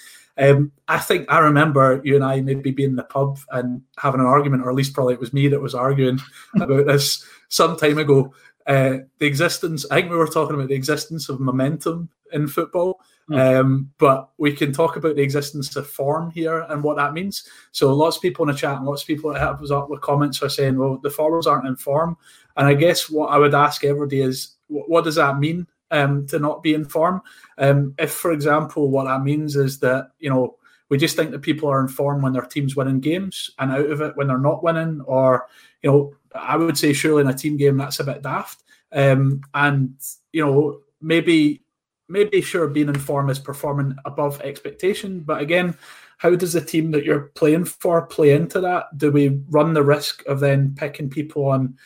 [0.43, 4.21] Um, I think I remember you and I maybe being in the pub and having
[4.21, 6.19] an argument, or at least probably it was me that was arguing
[6.61, 8.35] about this some time ago.
[8.67, 13.01] Uh, the existence, I think we were talking about the existence of momentum in football,
[13.31, 13.61] mm.
[13.61, 17.49] um, but we can talk about the existence of form here and what that means.
[17.71, 20.01] So lots of people in the chat and lots of people that us up with
[20.01, 22.17] comments are saying, well, the forwards aren't in form.
[22.57, 26.41] And I guess what I would ask everybody is, what does that mean um, to
[26.41, 27.23] not be in form?
[27.59, 30.57] Um, if, for example, what that means is that, you know,
[30.89, 33.91] we just think that people are in form when their team's winning games and out
[33.91, 35.47] of it when they're not winning, or,
[35.83, 38.63] you know, I would say surely in a team game that's a bit daft.
[38.93, 39.95] Um, and
[40.33, 41.63] you know maybe
[42.09, 45.75] maybe sure being in form is performing above expectation, but again,
[46.19, 48.97] how does the team that you're playing for play into that?
[48.99, 51.77] Do we run the risk of then picking people on?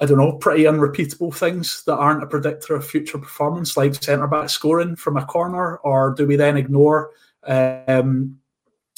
[0.00, 4.28] I don't know, pretty unrepeatable things that aren't a predictor of future performance, like centre
[4.28, 7.10] back scoring from a corner, or do we then ignore,
[7.44, 8.38] um,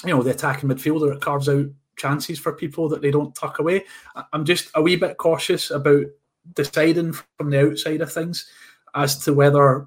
[0.04, 3.58] you know, the attacking midfielder that carves out chances for people that they don't tuck
[3.58, 3.84] away.
[4.32, 6.04] I'm just a wee bit cautious about
[6.54, 8.48] deciding from the outside of things
[8.94, 9.86] as to whether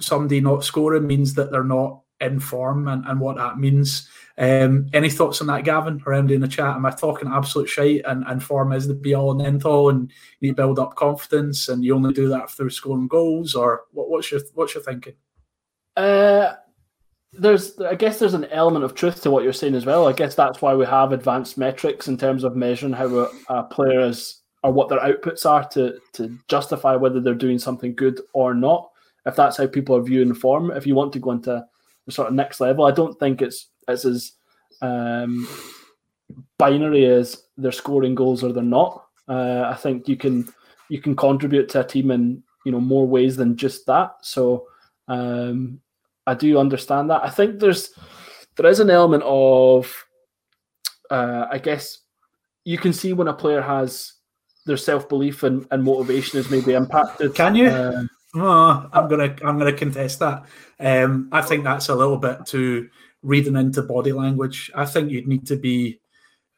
[0.00, 4.08] somebody not scoring means that they're not in form and, and what that means.
[4.36, 6.76] Um, any thoughts on that, Gavin, or anybody in the chat?
[6.76, 9.90] Am I talking absolute shite and, and form is the be all and end all
[9.90, 10.10] and
[10.40, 14.30] you build up confidence and you only do that through scoring goals or what, what's
[14.30, 15.14] your what's your thinking?
[15.96, 16.54] Uh,
[17.32, 20.06] there's I guess there's an element of truth to what you're saying as well.
[20.06, 23.62] I guess that's why we have advanced metrics in terms of measuring how a, a
[23.64, 28.20] player is or what their outputs are to to justify whether they're doing something good
[28.32, 28.90] or not.
[29.26, 31.66] If that's how people are viewing form, if you want to go into
[32.10, 34.32] sort of next level, I don't think it's it's as
[34.82, 35.48] um,
[36.58, 39.04] binary as they're scoring goals or they're not.
[39.28, 40.48] Uh, I think you can
[40.88, 44.16] you can contribute to a team in you know more ways than just that.
[44.22, 44.66] So
[45.08, 45.80] um,
[46.26, 47.24] I do understand that.
[47.24, 47.90] I think there's
[48.56, 50.04] there is an element of
[51.10, 51.98] uh, I guess
[52.64, 54.14] you can see when a player has
[54.66, 57.34] their self belief and, and motivation is maybe impacted.
[57.34, 57.66] Can you?
[57.68, 58.04] Uh,
[58.34, 60.44] oh, I'm gonna I'm gonna contest that.
[60.80, 62.88] Um, I think that's a little bit too
[63.22, 64.70] reading into body language.
[64.74, 66.00] I think you'd need to be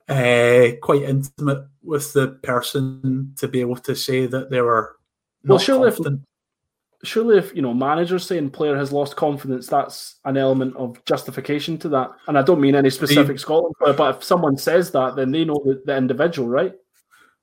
[0.08, 4.96] uh, quite intimate with the person to be able to say that they were.
[5.44, 6.22] well, surely confident.
[6.22, 11.02] if surely if you know managers saying player has lost confidence, that's an element of
[11.04, 12.10] justification to that.
[12.26, 15.44] And I don't mean any specific Scotland player, but if someone says that, then they
[15.44, 16.74] know the, the individual, right?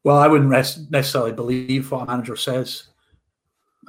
[0.03, 0.49] Well, I wouldn't
[0.91, 2.83] necessarily believe what a manager says.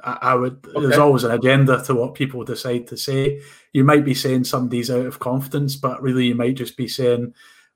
[0.03, 0.65] I, I would.
[0.67, 0.81] Okay.
[0.81, 3.41] There's always an agenda to what people decide to say.
[3.73, 7.33] You might be saying somebody's out of confidence, but really you might just be saying.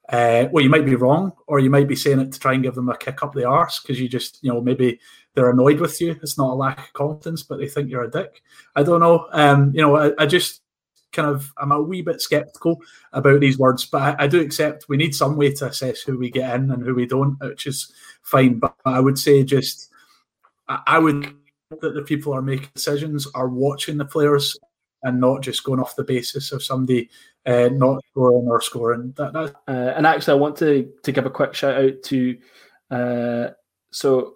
[0.10, 2.62] Uh, well, you might be wrong, or you might be saying it to try and
[2.62, 5.00] give them a kick up the arse because you just, you know, maybe
[5.34, 6.12] they're annoyed with you.
[6.22, 8.42] It's not a lack of confidence, but they think you're a dick.
[8.76, 9.28] I don't know.
[9.32, 10.62] Um, you know, I, I just
[11.14, 12.82] kind of I'm a wee bit skeptical
[13.14, 16.18] about these words, but I, I, do accept we need some way to assess who
[16.18, 17.94] we get in and who we don't, which is
[18.24, 18.60] fine.
[18.60, 19.90] But I would say just
[20.68, 21.34] I, I would
[21.82, 24.58] that the people are making decisions are watching the players
[25.04, 27.10] and not just going off the basis of somebody
[27.46, 29.14] uh, not scoring or scoring.
[29.18, 29.56] That, that.
[29.68, 32.38] Uh, and actually, I want to to give a quick shout out to
[32.90, 33.48] uh,
[33.92, 34.36] so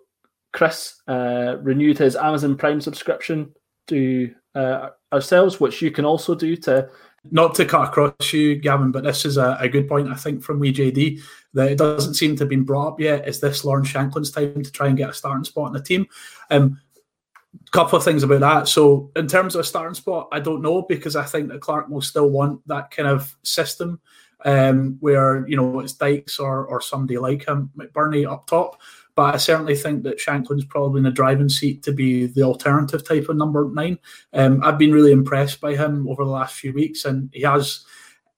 [0.54, 3.54] Chris uh, renewed his Amazon Prime subscription
[3.88, 6.90] to uh, ourselves, which you can also do to.
[7.30, 10.42] Not to cut across you, Gavin, but this is a, a good point, I think,
[10.42, 11.20] from WeJD
[11.56, 13.28] that it doesn't seem to have been brought up yet.
[13.28, 16.08] Is this Lawrence Shankland's time to try and get a starting spot in the team?
[16.52, 16.80] Um,
[17.72, 18.68] couple of things about that.
[18.68, 21.90] So, in terms of a starting spot, I don't know because I think that Clarke
[21.90, 24.00] will still want that kind of system
[24.46, 28.80] um, where you know it's Dykes or or somebody like him, McBurnie up top.
[29.16, 33.04] But I certainly think that Shankland's probably in the driving seat to be the alternative
[33.04, 33.98] type of number nine.
[34.32, 37.84] Um, I've been really impressed by him over the last few weeks, and he has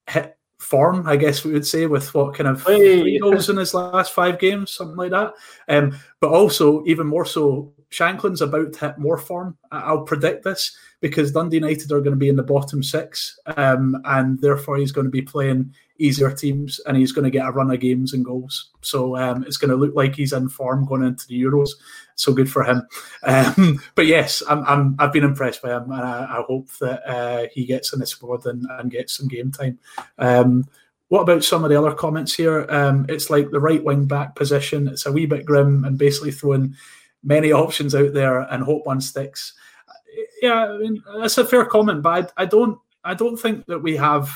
[0.08, 3.00] hit form, I guess we would say, with what kind of hey.
[3.00, 5.34] three goals in his last five games, something like that.
[5.68, 9.56] Um, but also, even more so, Shankland's about to hit more form.
[9.72, 14.00] I'll predict this because Dundee United are going to be in the bottom six, um,
[14.04, 17.50] and therefore he's going to be playing easier teams and he's going to get a
[17.50, 18.70] run of games and goals.
[18.80, 21.70] So um, it's going to look like he's in form going into the Euros.
[22.14, 22.82] So good for him.
[23.22, 27.06] Um, but yes, I'm, I'm, I've been impressed by him, and I, I hope that
[27.08, 29.78] uh, he gets in the squad and, and gets some game time.
[30.18, 30.64] Um,
[31.08, 32.66] what about some of the other comments here?
[32.70, 34.86] Um, it's like the right wing back position.
[34.86, 36.76] It's a wee bit grim and basically throwing
[37.22, 39.54] many options out there and hope one sticks.
[40.42, 43.80] Yeah, I mean, that's a fair comment, but I, I don't I don't think that
[43.80, 44.30] we have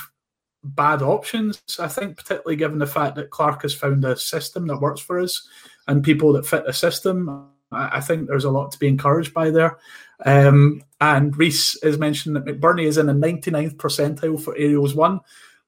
[0.62, 1.62] bad options.
[1.78, 5.20] I think, particularly given the fact that Clarke has found a system that works for
[5.20, 5.47] us
[5.87, 9.51] and people that fit the system, I, think there's a lot to be encouraged by
[9.51, 9.78] there.
[10.24, 15.20] Um, and Reese has mentioned that McBurnie is in the 99th percentile for aerials one,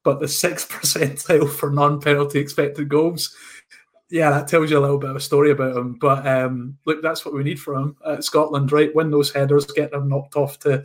[0.03, 3.35] but the 6th percentile for non penalty expected goals.
[4.09, 5.95] Yeah, that tells you a little bit of a story about him.
[5.95, 8.95] But um, look, that's what we need from him Scotland, right?
[8.95, 10.85] Win those headers, get them knocked off to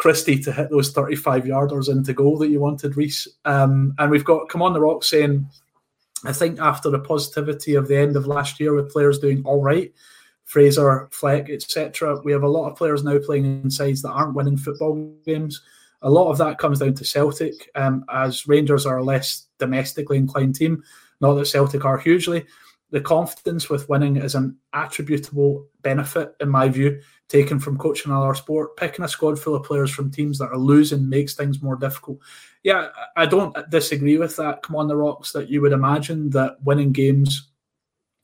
[0.00, 3.28] Christie to hit those 35 yarders into goal that you wanted, Reese.
[3.44, 5.46] Um, and we've got Come on the Rock saying,
[6.24, 9.62] I think after the positivity of the end of last year with players doing all
[9.62, 9.92] right,
[10.44, 14.34] Fraser, Fleck, etc., we have a lot of players now playing in sides that aren't
[14.34, 15.62] winning football games.
[16.02, 20.16] A lot of that comes down to Celtic, um, as Rangers are a less domestically
[20.16, 20.82] inclined team.
[21.20, 22.46] Not that Celtic are hugely.
[22.90, 28.34] The confidence with winning is an attributable benefit, in my view, taken from coaching another
[28.34, 28.76] sport.
[28.76, 32.18] Picking a squad full of players from teams that are losing makes things more difficult.
[32.64, 34.62] Yeah, I don't disagree with that.
[34.62, 35.30] Come on, the rocks.
[35.32, 37.50] That you would imagine that winning games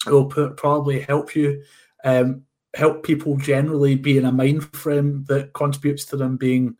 [0.04, 1.62] will probably help you,
[2.04, 2.42] um,
[2.74, 6.76] help people generally be in a mind frame that contributes to them being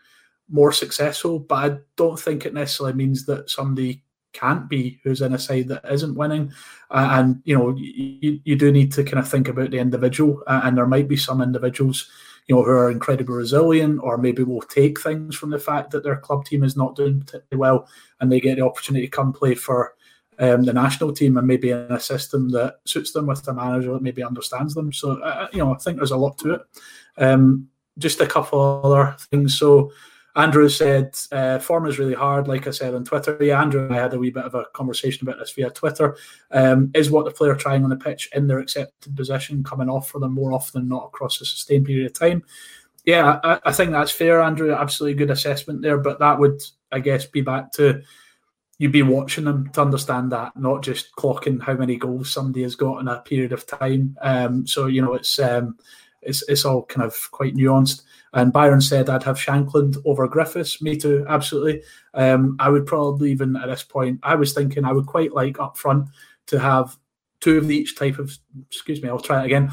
[0.51, 1.39] more successful.
[1.39, 4.03] But I don't think it necessarily means that somebody
[4.39, 6.53] can't be who's in a side that isn't winning.
[6.91, 10.43] Uh, and you know, you, you do need to kind of think about the individual,
[10.47, 12.11] uh, and there might be some individuals,
[12.47, 16.05] you know, who are incredibly resilient, or maybe will take things from the fact that
[16.05, 17.89] their club team is not doing particularly well,
[18.21, 19.95] and they get the opportunity to come play for.
[20.39, 23.95] Um, the national team and maybe in a system that suits them with a manager
[23.95, 24.93] that maybe understands them.
[24.93, 26.61] So, uh, you know, I think there's a lot to it.
[27.17, 29.59] Um, just a couple other things.
[29.59, 29.93] So,
[30.37, 32.47] Andrew said uh, form is really hard.
[32.47, 34.67] Like I said on Twitter, yeah, Andrew and I had a wee bit of a
[34.75, 36.17] conversation about this via Twitter.
[36.51, 40.11] Um, is what the player trying on the pitch in their accepted position coming off
[40.11, 42.45] for them more often than not across a sustained period of time?
[43.05, 44.73] Yeah, I, I think that's fair, Andrew.
[44.73, 46.63] Absolutely good assessment there, but that would,
[46.93, 48.03] I guess, be back to
[48.79, 52.77] you'd be watching them to understand that, not just clocking how many goals somebody has
[52.77, 54.17] got in a period of time.
[54.21, 55.79] Um, so you know, it's um,
[56.27, 58.03] it's it's all kind of quite nuanced.
[58.33, 60.83] And Byron said I'd have Shankland over Griffiths.
[60.83, 61.83] Me too, absolutely.
[62.13, 65.59] Um, I would probably even at this point, I was thinking I would quite like
[65.59, 66.09] up front
[66.49, 66.97] to have
[67.41, 68.37] two of each type of.
[68.67, 69.71] Excuse me, I'll try it again.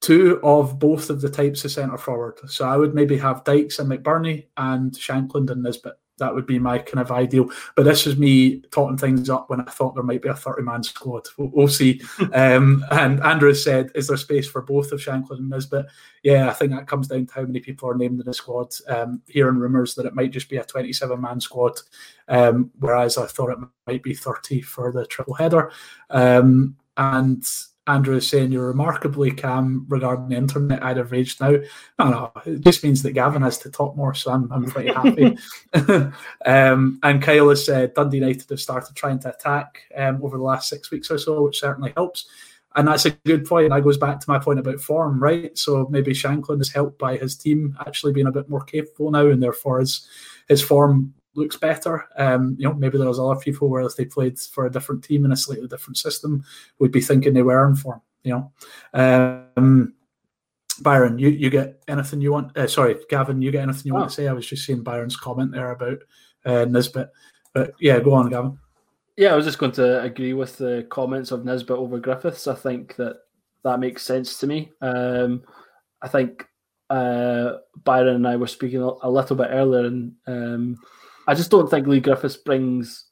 [0.00, 2.38] Two of both of the types of centre forward.
[2.46, 6.58] So I would maybe have Dykes and McBurnie and Shankland and Nisbet that would be
[6.58, 7.50] my kind of ideal.
[7.74, 10.62] But this is me totting things up when I thought there might be a 30
[10.62, 11.26] man squad.
[11.36, 12.00] We'll, we'll see.
[12.32, 15.86] um, and Andrew said, Is there space for both of Shankland and Nisbet?
[16.22, 18.74] Yeah, I think that comes down to how many people are named in the squad.
[18.88, 21.80] Um, hearing rumours that it might just be a 27 man squad,
[22.28, 25.72] um, whereas I thought it might be 30 for the triple header.
[26.10, 27.44] Um, and
[27.86, 30.82] Andrew is saying you're remarkably calm regarding the internet.
[30.82, 31.56] I'd have raged now.
[31.98, 34.92] No, no, it just means that Gavin has to talk more, so I'm, I'm pretty
[34.92, 35.36] happy.
[36.46, 40.42] um, and Kyle has said Dundee United have started trying to attack um, over the
[40.42, 42.26] last six weeks or so, which certainly helps.
[42.76, 43.70] And that's a good point.
[43.70, 45.56] That goes back to my point about form, right?
[45.56, 49.28] So maybe Shankland is helped by his team actually being a bit more capable now,
[49.28, 50.08] and therefore his
[50.48, 52.06] his form looks better.
[52.16, 55.24] Um, you know, maybe there's other people where if they played for a different team
[55.24, 56.44] in a slightly different system,
[56.78, 58.00] would be thinking they were in form.
[58.22, 58.52] You know,
[58.94, 59.94] um,
[60.80, 62.56] Byron, you, you get anything you want?
[62.56, 64.00] Uh, sorry, Gavin, you get anything you oh.
[64.00, 64.28] want to say?
[64.28, 65.98] I was just seeing Byron's comment there about
[66.44, 67.10] uh, Nisbet,
[67.52, 68.58] but yeah, go on, Gavin.
[69.16, 72.48] Yeah, I was just going to agree with the comments of Nisbet over Griffiths.
[72.48, 73.18] I think that
[73.62, 74.72] that makes sense to me.
[74.80, 75.44] Um,
[76.02, 76.46] I think
[76.90, 80.78] uh, Byron and I were speaking a, little bit earlier, and um,
[81.26, 83.06] I just don't think Leigh Griffiths brings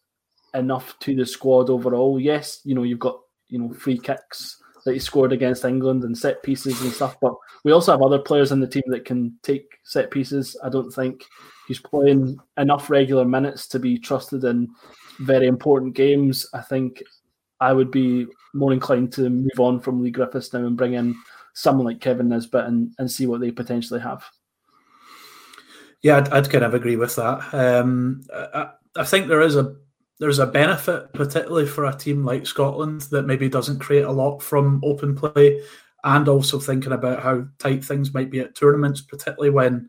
[0.54, 2.20] enough to the squad overall.
[2.20, 6.16] Yes, you know, you've got, you know, free kicks that he scored against England and
[6.16, 7.34] set pieces and stuff, but
[7.64, 10.56] we also have other players in the team that can take set pieces.
[10.62, 11.24] I don't think
[11.68, 14.68] he's playing enough regular minutes to be trusted in
[15.20, 16.46] very important games.
[16.52, 17.02] I think
[17.60, 21.14] I would be more inclined to move on from Leigh Griffiths now and bring in
[21.54, 24.24] someone like Kevin Nisbet and, and see what they potentially have.
[26.02, 27.54] Yeah, I'd, I'd kind of agree with that.
[27.54, 29.76] Um, I, I think there is a
[30.18, 34.40] there's a benefit, particularly for a team like Scotland, that maybe doesn't create a lot
[34.40, 35.60] from open play.
[36.04, 39.88] and also thinking about how tight things might be at tournaments, particularly when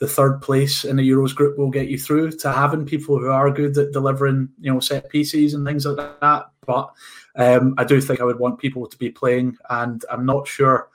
[0.00, 3.28] the third place in the Euros group will get you through to having people who
[3.30, 6.46] are good at delivering, you know, set pieces and things like that.
[6.66, 6.90] But
[7.36, 10.88] um, I do think I would want people to be playing, and I'm not sure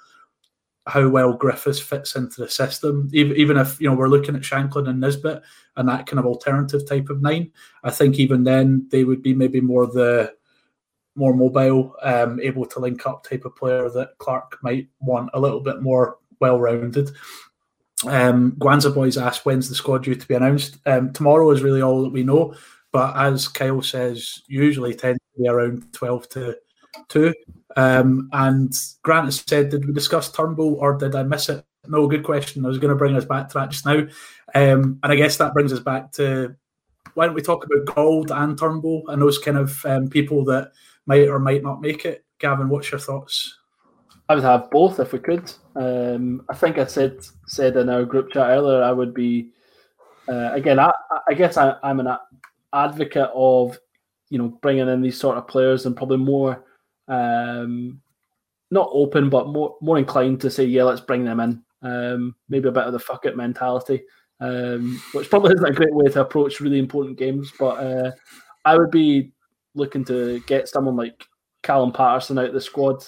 [0.91, 3.09] how well Griffiths fits into the system.
[3.13, 5.41] Even, even if you know we're looking at Shankland and Nisbet
[5.77, 7.51] and that kind of alternative type of nine,
[7.83, 10.33] I think even then they would be maybe more the
[11.15, 15.39] more mobile, um, able to link up type of player that Clarke might want a
[15.39, 17.11] little bit more well rounded.
[18.05, 20.77] Um, Gwanza Boys asked when's the squad due to be announced.
[20.85, 22.53] Um, tomorrow is really all that we know,
[22.91, 26.57] but as Kyle says, usually tends to be around twelve to
[27.07, 27.33] two.
[27.77, 31.63] Um, and Grant has said, did we discuss Turnbull or did I miss it?
[31.87, 32.65] No, good question.
[32.65, 34.07] I was going to bring us back to that just now.
[34.53, 36.55] Um, and I guess that brings us back to
[37.13, 40.71] why don't we talk about Gauld and Turnbull and those kind of um, people that
[41.05, 42.25] might or might not make it?
[42.39, 43.57] Gavin, what's your thoughts?
[44.29, 45.51] I would have both if we could.
[45.75, 49.51] Um, I think I said said in our group chat earlier I would be
[50.27, 50.79] uh, again.
[50.79, 50.91] I,
[51.27, 52.15] I guess I, am an
[52.73, 53.77] advocate of
[54.29, 56.63] you know bringing in these sort of players and probably more
[57.07, 58.01] um,
[58.69, 61.63] not open, but more more inclined to say, yeah, let's bring them in.
[61.83, 64.03] Um, maybe a bit of the fuck it mentality,
[64.39, 67.51] um, which probably isn't a great way to approach really important games.
[67.57, 68.11] But uh,
[68.65, 69.33] I would be
[69.73, 71.25] looking to get someone like
[71.63, 73.03] Callum Paterson out of the squad.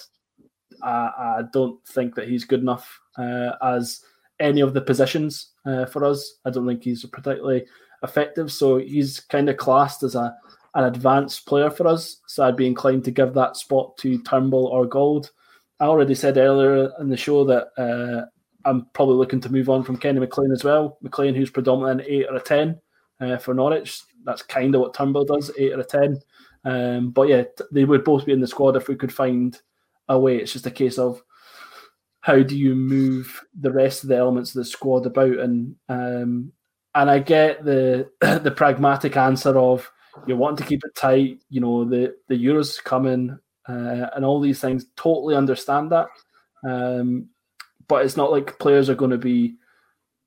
[0.82, 4.00] I, I don't think that he's good enough uh, as
[4.40, 6.38] any of the positions uh, for us.
[6.44, 7.64] I don't think he's particularly
[8.02, 8.52] effective.
[8.52, 10.36] So he's kind of classed as a
[10.74, 12.20] an advanced player for us.
[12.26, 15.30] So I'd be inclined to give that spot to Turnbull or Gauld.
[15.80, 18.26] I already said earlier in the show that uh,
[18.64, 20.98] I'm probably looking to move on from Kenny McLean as well.
[21.02, 22.80] McLean, who's predominantly an 8 or a 10
[23.20, 24.00] uh, for Norwich.
[24.24, 26.20] That's kind of what Turnbull does, 8 or a 10.
[26.64, 29.60] Um, but yeah, they would both be in the squad if we could find
[30.08, 30.36] a way.
[30.36, 31.22] It's just a case of
[32.20, 36.52] how do you move the rest of the elements of the squad about and um,
[36.94, 39.90] and I get the the pragmatic answer of
[40.26, 41.40] you want to keep it tight.
[41.48, 43.38] You know, the the Euros coming
[43.68, 44.86] uh, and all these things.
[44.96, 46.06] Totally understand that,
[46.66, 47.28] um,
[47.88, 49.56] but it's not like players are going to be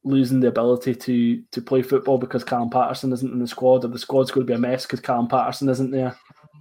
[0.04, 3.90] losing the ability to to play football because Callum Paterson isn't in the squad, or
[3.90, 6.16] the squad's going to be a mess because Callum Paterson isn't there.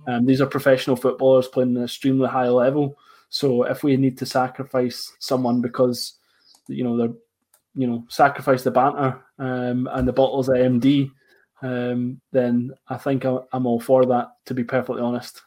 [0.06, 2.96] Um, these are professional footballers playing at an extremely high level.
[3.28, 6.14] So if we need to sacrifice someone because
[6.68, 7.14] you know they're
[7.74, 11.10] you know sacrifice the banter um, and the bottles of MD
[11.62, 14.32] um, then I think I'm all for that.
[14.46, 15.42] To be perfectly honest.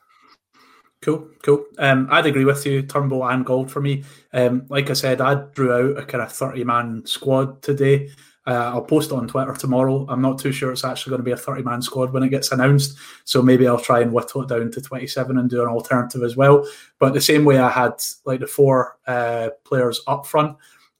[1.01, 1.65] Cool, cool.
[1.77, 2.81] Um, I'd agree with you.
[2.81, 4.03] Turnbull and Gauld for me.
[4.33, 8.09] Um, like I said, I drew out a kind of thirty-man squad today.
[8.49, 10.07] Uh, I'll post it on Twitter tomorrow.
[10.09, 12.29] I'm not too sure it's actually going to be a 30 man squad when it
[12.29, 12.97] gets announced.
[13.23, 16.35] So maybe I'll try and whittle it down to 27 and do an alternative as
[16.35, 16.67] well.
[16.97, 20.57] But the same way I had like the four uh, players up front,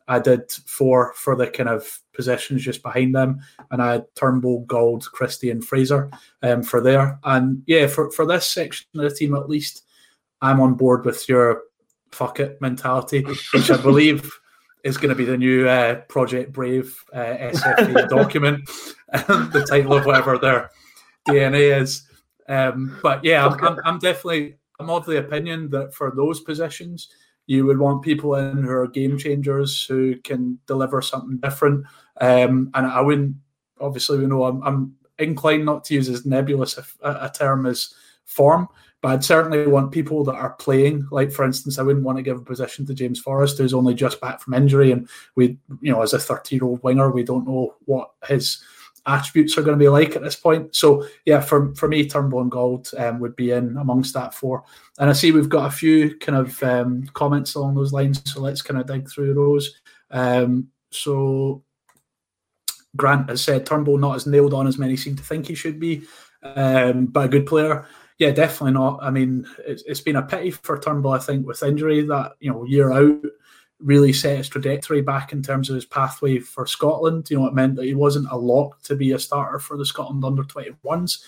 [0.07, 3.39] I did four for the kind of positions just behind them,
[3.71, 6.11] and I had Turnbull, Gauld, Christie, and Fraser
[6.43, 7.17] um, for there.
[7.23, 9.85] And yeah, for, for this section of the team at least,
[10.41, 11.61] I'm on board with your
[12.11, 14.29] fuck it mentality, which I believe
[14.83, 18.69] is going to be the new uh, Project Brave uh, SFA document,
[19.13, 20.71] the title of whatever their
[21.25, 22.03] DNA is.
[22.49, 27.07] Um, but yeah, I'm, I'm, I'm definitely I'm of the opinion that for those positions
[27.49, 31.83] you would want people in who are game changers who can deliver something different.
[32.21, 33.37] Um, and I wouldn't,
[33.81, 37.91] obviously, we know I'm, I'm inclined not to use as nebulous a, a, term as
[38.25, 38.67] form,
[39.01, 41.07] but I'd certainly want people that are playing.
[41.09, 43.95] Like, for instance, I wouldn't want to give a position to James Forrest, who's only
[43.95, 44.91] just back from injury.
[44.91, 48.63] And we, you know, as a 30 year old winger, we don't know what his
[49.05, 50.75] attributes are going to be like at this point.
[50.75, 54.63] So yeah, for for me, Turnbull and Gauld um, would be in amongst that four.
[54.97, 58.21] And I see we've got a few kind of um, comments along those lines.
[58.31, 59.79] So let's kind of dig through those.
[60.11, 61.63] Um, so
[62.95, 65.79] Grant has said Turnbull not as nailed on as many seem to think he should
[65.79, 66.03] be,
[66.43, 67.85] um, but a good player.
[68.17, 68.99] Yeah, definitely not.
[69.01, 72.51] I mean, it's, it's been a pity for Turnbull, I think, with injury that you
[72.51, 73.21] know year out
[73.79, 77.29] really set his trajectory back in terms of his pathway for Scotland.
[77.29, 79.85] You know, it meant that he wasn't a lock to be a starter for the
[79.85, 81.23] Scotland under 21s,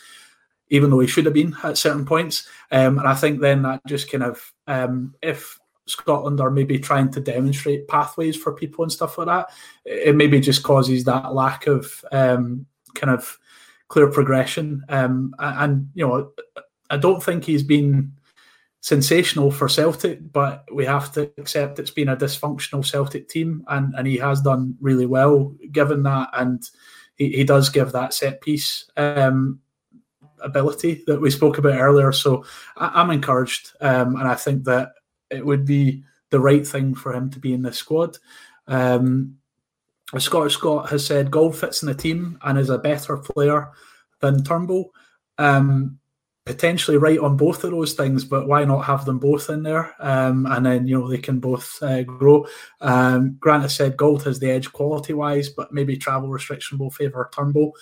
[0.69, 2.47] even though he should have been at certain points.
[2.71, 7.09] Um, and I think then that just kind of, um, if Scotland are maybe trying
[7.11, 9.49] to demonstrate pathways for people and stuff like that,
[9.85, 13.37] it maybe just causes that lack of um, kind of
[13.87, 14.83] clear progression.
[14.89, 16.31] Um, and, you know,
[16.89, 18.13] I don't think he's been
[18.81, 23.93] sensational for Celtic, but we have to accept it's been a dysfunctional Celtic team, and,
[23.95, 26.67] and he has done really well given that, and
[27.15, 29.59] he, he does give that set piece um,
[30.41, 32.11] ability that we spoke about earlier.
[32.11, 32.43] So
[32.75, 34.93] I, am encouraged, um, and I think that
[35.29, 38.17] it would be the right thing for him to be in this squad.
[38.67, 39.37] Um,
[40.17, 43.71] Scott Scott has said Gauld fits in the team and is a better player
[44.19, 44.91] than Turnbull.
[45.37, 45.99] Um,
[46.45, 49.93] potentially right on both of those things, but why not have them both in there?
[49.99, 52.47] Um, and then you know they can both uh, grow.
[52.79, 56.91] Um, Grant has said Gauld has the edge quality wise, but maybe travel restriction will
[56.91, 57.73] favour Turnbull.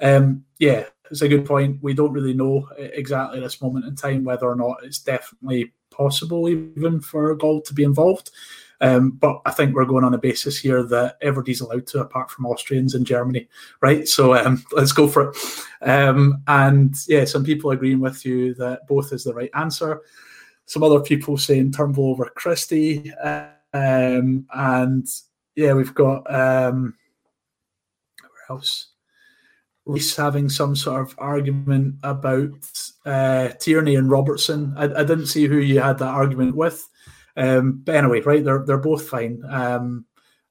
[0.00, 1.78] Um, yeah, it's a good point.
[1.82, 5.72] We don't really know exactly at this moment in time whether or not it's definitely
[5.90, 8.30] possible even for Gauld to be involved.
[8.80, 12.30] Um, but I think we're going on a basis here that everybody's allowed to, apart
[12.30, 13.48] from Austrians in Germany,
[13.80, 14.06] right?
[14.06, 15.36] So um, let's go for it.
[15.82, 20.02] Um, and yeah, some people agreeing with you that both is the right answer.
[20.66, 23.12] Some other people saying Turnbull over Christie.
[23.72, 25.06] Um, and
[25.54, 26.94] yeah, we've got um,
[28.20, 28.88] where else?
[29.86, 32.50] Reese having some sort of argument about
[33.04, 34.74] uh, Tierney and Robertson.
[34.76, 36.88] I, I, didn't see who you had that argument with.
[37.36, 39.42] Um, but anyway, right, they're they're both fine.
[39.48, 40.06] Um,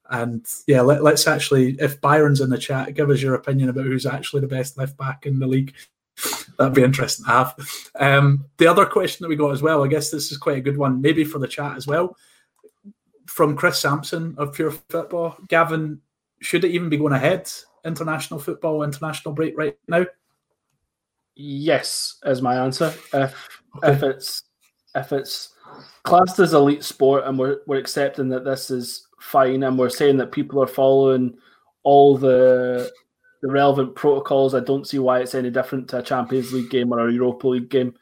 [0.08, 3.86] and yeah, let, us actually, if Byron's in the chat, give us your opinion about
[3.86, 5.74] who's actually the best left back in the league.
[6.58, 7.54] That'd be interesting to have.
[7.98, 10.62] Um, the other question that we got as well, I guess this is quite a
[10.62, 12.16] good one, maybe for the chat as well,
[13.26, 15.36] from Chris Sampson of Pure Football.
[15.48, 16.00] Gavin,
[16.40, 17.50] should it even be going ahead?
[17.84, 20.06] International football, international break right now?
[21.34, 22.94] Yes, is my answer.
[23.12, 23.92] If okay.
[23.92, 24.42] if it's
[24.94, 25.50] if it's
[26.02, 30.16] classed as elite sport and we're, we're accepting that this is fine and we're saying
[30.18, 31.36] that people are following
[31.82, 32.90] all the
[33.42, 34.54] the relevant protocols.
[34.54, 37.48] I don't see why it's any different to a Champions League game or a Europa
[37.48, 37.94] League game.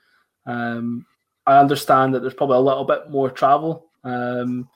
[0.47, 1.07] Um,
[1.47, 4.69] I understand that there's probably a little bit more travel, um,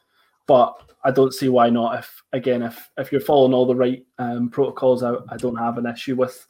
[0.46, 0.74] but
[1.04, 1.98] I don't see why not.
[2.00, 5.78] If again, if if you're following all the right um, protocols, I, I don't have
[5.78, 6.46] an issue with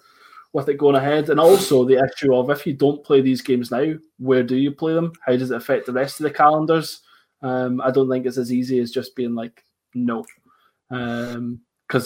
[0.53, 1.30] with it going ahead.
[1.30, 4.70] And also the issue of if you don't play these games now, where do you
[4.72, 5.12] play them?
[5.24, 7.01] How does it affect the rest of the calendars?
[7.42, 10.24] Um, I don't think it's as easy as just being like no,
[10.88, 11.61] because um,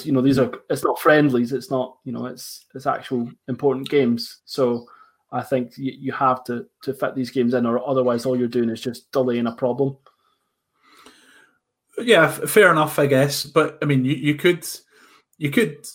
[0.04, 3.88] you know these are it's not friendlies, it's not you know it's it's actual important
[3.88, 4.40] games.
[4.44, 4.86] So
[5.30, 8.48] I think you, you have to to fit these games in, or otherwise all you're
[8.48, 9.96] doing is just delaying a problem.
[11.98, 13.44] Yeah, fair enough, I guess.
[13.44, 14.66] But I mean, you, you could
[15.38, 15.86] you could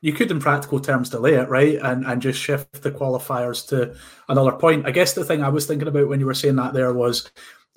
[0.00, 3.96] you could, in practical terms, delay it, right, and and just shift the qualifiers to
[4.28, 4.86] another point.
[4.86, 7.30] I guess the thing I was thinking about when you were saying that there was,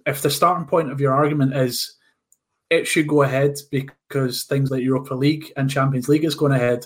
[0.06, 1.98] if the starting point of your argument is
[2.72, 6.86] it should go ahead because things like Europa League and Champions League is going ahead.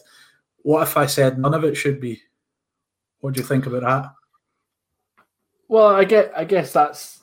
[0.64, 2.24] What if I said none of it should be?
[3.20, 4.12] What do you think about that?
[5.68, 7.22] Well, I get, I guess that's,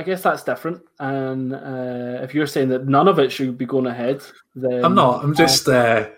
[0.00, 0.80] I guess that's different.
[0.98, 4.22] And uh, if you're saying that none of it should be going ahead,
[4.54, 5.22] then I'm not.
[5.22, 6.08] I'm just uh,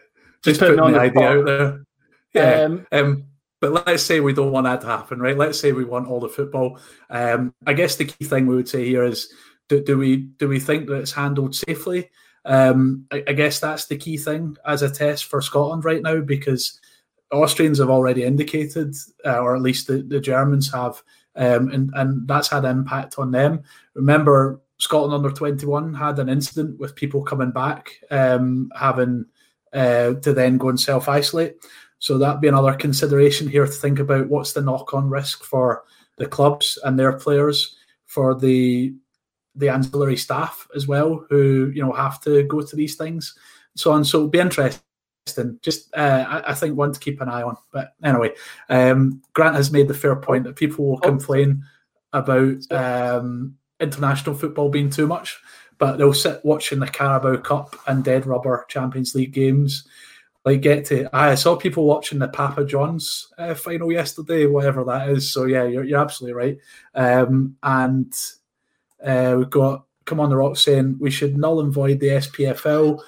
[0.45, 1.85] just, just putting, putting the idea out there.
[2.33, 2.63] Yeah.
[2.63, 3.25] Um, um,
[3.61, 5.37] but let's say we don't want that to happen, right?
[5.37, 6.79] Let's say we want all the football.
[7.11, 9.33] Um, I guess the key thing we would say here is:
[9.69, 12.09] do, do we do we think that it's handled safely?
[12.45, 16.21] Um, I, I, guess that's the key thing as a test for Scotland right now
[16.21, 16.81] because
[17.33, 21.03] Austrians have already indicated, uh, or at least the, the Germans have,
[21.37, 23.63] um, and, and that's had impact on them.
[23.95, 29.27] Remember, Scotland under 21 had an incident with people coming back, um, having
[29.73, 31.57] uh, to then go and self isolate.
[31.99, 35.85] So that'd be another consideration here to think about what's the knock on risk for
[36.19, 37.77] the clubs and their players,
[38.07, 38.95] for the
[39.55, 43.39] the ancillary staff as well, who you know have to go to these things,
[43.77, 44.05] so on.
[44.05, 44.81] So it'll be interesting.
[45.63, 47.57] Just uh, I, I, think one to keep an eye on.
[47.73, 48.33] But anyway,
[48.69, 51.65] um, Grant has made the fair point that people will complain
[52.13, 55.41] about um, international football being too much,
[55.79, 59.87] but they'll sit watching the Carabao Cup and Dead Rubber Champions League games.
[60.45, 65.09] Like get to, I saw people watching the Papa John's uh, final yesterday, whatever that
[65.09, 65.33] is.
[65.33, 66.59] So yeah, you're, you're absolutely right.
[66.97, 68.13] Um, and
[69.05, 73.01] uh, we've got Come on the Rock saying we should null and void the SPFL.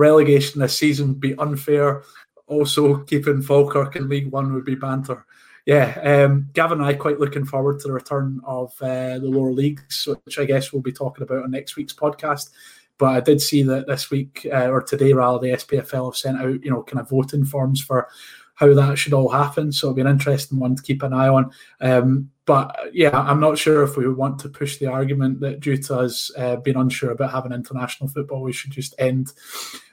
[0.00, 2.02] Relegation this season would be unfair.
[2.46, 5.26] Also, keeping Falkirk in League One would be banter.
[5.66, 9.52] Yeah, um, Gavin and I quite looking forward to the return of uh, the lower
[9.52, 12.48] leagues, which I guess we'll be talking about on next week's podcast.
[12.96, 16.40] But I did see that this week uh, or today, rather, the SPFL have sent
[16.40, 18.08] out you know kind of voting forms for
[18.54, 19.70] how that should all happen.
[19.72, 21.50] So it'll be an interesting one to keep an eye on.
[21.80, 25.76] Um, but yeah, I'm not sure if we want to push the argument that due
[25.78, 29.32] to us uh, being unsure about having international football, we should just end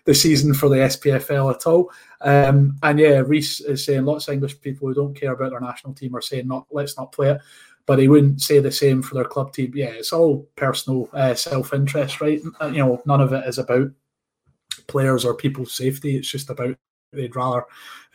[0.08, 1.92] the season for the SPFL at all.
[2.22, 5.60] Um, and yeah, Reese is saying lots of English people who don't care about their
[5.60, 7.42] national team are saying not let's not play it,
[7.86, 9.74] but he wouldn't say the same for their club team.
[9.76, 12.42] Yeah, it's all personal uh, self interest, right?
[12.62, 13.92] You know, none of it is about
[14.88, 16.16] players or people's safety.
[16.16, 16.78] It's just about
[17.12, 17.66] they'd rather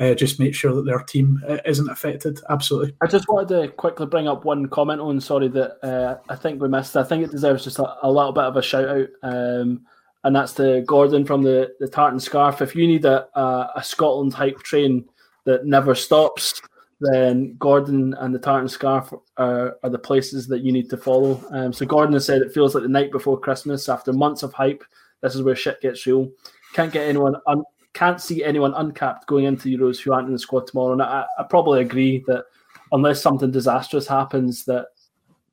[0.01, 2.41] uh, just make sure that their team uh, isn't affected.
[2.49, 2.95] Absolutely.
[3.03, 5.21] I just wanted to quickly bring up one comment on.
[5.21, 6.97] Sorry that uh, I think we missed.
[6.97, 9.09] I think it deserves just a, a little bit of a shout out.
[9.23, 9.85] Um,
[10.25, 12.63] and that's the Gordon from the, the Tartan Scarf.
[12.63, 15.05] If you need a, a, a Scotland hype train
[15.45, 16.63] that never stops,
[17.01, 21.43] then Gordon and the Tartan Scarf are, are the places that you need to follow.
[21.51, 23.89] Um, so Gordon has said it feels like the night before Christmas.
[23.89, 24.85] After months of hype,
[25.21, 26.31] this is where shit gets real.
[26.75, 30.39] Can't get anyone un- can't see anyone uncapped going into Euros who aren't in the
[30.39, 30.93] squad tomorrow.
[30.93, 32.45] And I, I probably agree that
[32.93, 34.87] unless something disastrous happens, that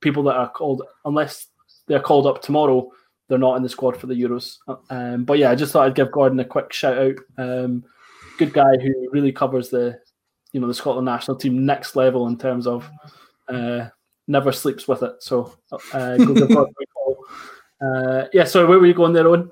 [0.02, 1.48] people that are called unless
[1.88, 2.92] they're called up tomorrow,
[3.30, 4.58] they're not in the squad for the Euros.
[4.90, 7.16] Um, but yeah, I just thought I'd give Gordon a quick shout out.
[7.38, 7.86] Um,
[8.38, 10.00] good guy who really covers the
[10.52, 12.90] you know the Scotland national team next level in terms of
[13.48, 13.88] uh,
[14.28, 15.14] never sleeps with it.
[15.20, 16.18] So uh,
[17.82, 18.44] uh, yeah.
[18.44, 19.52] So where were you going there, Owen?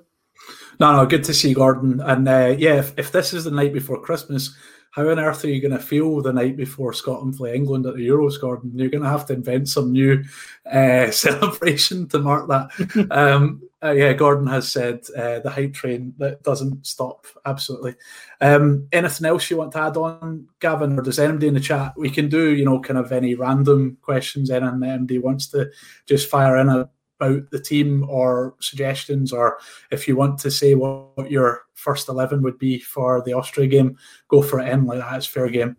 [0.79, 2.01] No, no, good to see Gordon.
[2.01, 4.55] And uh, yeah, if, if this is the night before Christmas,
[4.97, 7.93] how on earth are you going to feel the night before Scotland play England at
[7.95, 8.71] the Euros, Gordon?
[8.73, 10.23] You're going to have to invent some new
[10.65, 13.07] uh, celebration to mark that.
[13.11, 17.27] um, uh, yeah, Gordon has said uh, the hype train that doesn't stop.
[17.45, 17.93] Absolutely.
[18.41, 21.93] Um, anything else you want to add on, Gavin, or does anybody in the chat?
[21.95, 24.49] We can do, you know, kind of any random questions.
[24.49, 25.69] Anyone anybody wants to
[26.07, 29.59] just fire in a about the team or suggestions, or
[29.91, 33.97] if you want to say what, your first 11 would be for the Austria game,
[34.27, 35.15] go for it in like that.
[35.17, 35.77] It's fair game.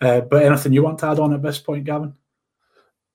[0.00, 2.14] Uh, but anything you want to add on at this point, Gavin?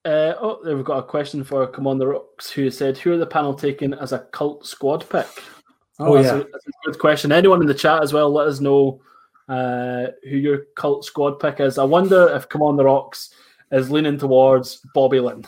[0.06, 3.12] Uh, oh, there we've got a question for Come on the Rocks who said, Who
[3.12, 5.28] are the panel taking as a cult squad pick?
[6.00, 6.22] Oh, oh yeah.
[6.22, 7.32] That's a, that's a, good question.
[7.34, 9.02] Anyone in the chat as well, let us know
[9.50, 11.78] uh, who your cult squad pick is.
[11.78, 13.34] I wonder if Come on the Rocks
[13.72, 15.46] is leaning towards Bobby Linn.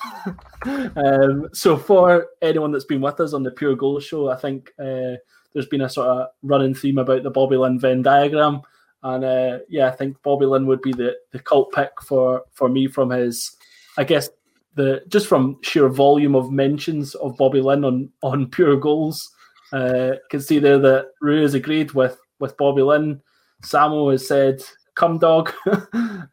[0.95, 4.71] um, so for anyone that's been with us on the Pure Goal show, I think
[4.79, 5.15] uh,
[5.53, 8.61] there's been a sort of running theme about the Bobby Linn Venn diagram.
[9.03, 12.67] And uh, yeah, I think Bobby Linn would be the, the cult pick for, for
[12.67, 13.55] me from his,
[13.97, 14.29] I guess,
[14.75, 19.31] the just from sheer volume of mentions of Bobby Linn on, on Pure Goals.
[19.71, 23.21] Uh, can see there that Rue has agreed with, with Bobby Linn.
[23.63, 24.61] Samo has said
[24.99, 25.53] Cum Dog.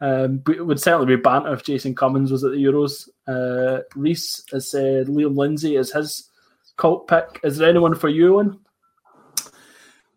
[0.00, 3.08] um, it would certainly be banter if Jason Cummings was at the Euros.
[3.28, 6.28] Uh, Reese has said Liam Lindsay is his
[6.76, 7.38] cult pick.
[7.44, 8.58] Is there anyone for you, Owen?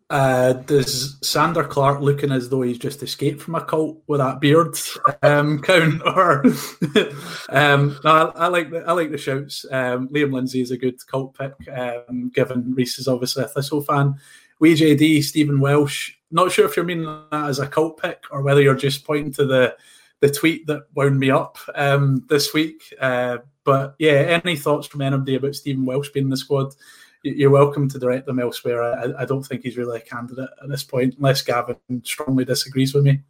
[0.09, 4.41] Uh, does Zander Clark looking as though he's just escaped from a cult with that
[4.41, 4.76] beard
[5.21, 6.01] um, count?
[6.03, 6.43] Or
[7.49, 9.63] um, no, I, I, like the I like the shouts.
[9.71, 13.81] Um, Liam Lindsay is a good cult pick, um, given Reese is obviously a Thistle
[13.81, 14.15] fan.
[14.59, 16.15] WJD, Stephen Welsh.
[16.31, 19.34] Not sure if you're meaning that as a cult pick or whether you're just pointing
[19.34, 19.76] to the
[20.22, 22.93] the tweet that wound me up um, this week.
[22.99, 26.76] Uh, but yeah, any thoughts from anybody about Stephen Welsh being in the squad?
[27.23, 28.84] You're welcome to direct them elsewhere.
[28.84, 32.93] I, I don't think he's really a candidate at this point, unless Gavin strongly disagrees
[32.93, 33.22] with me.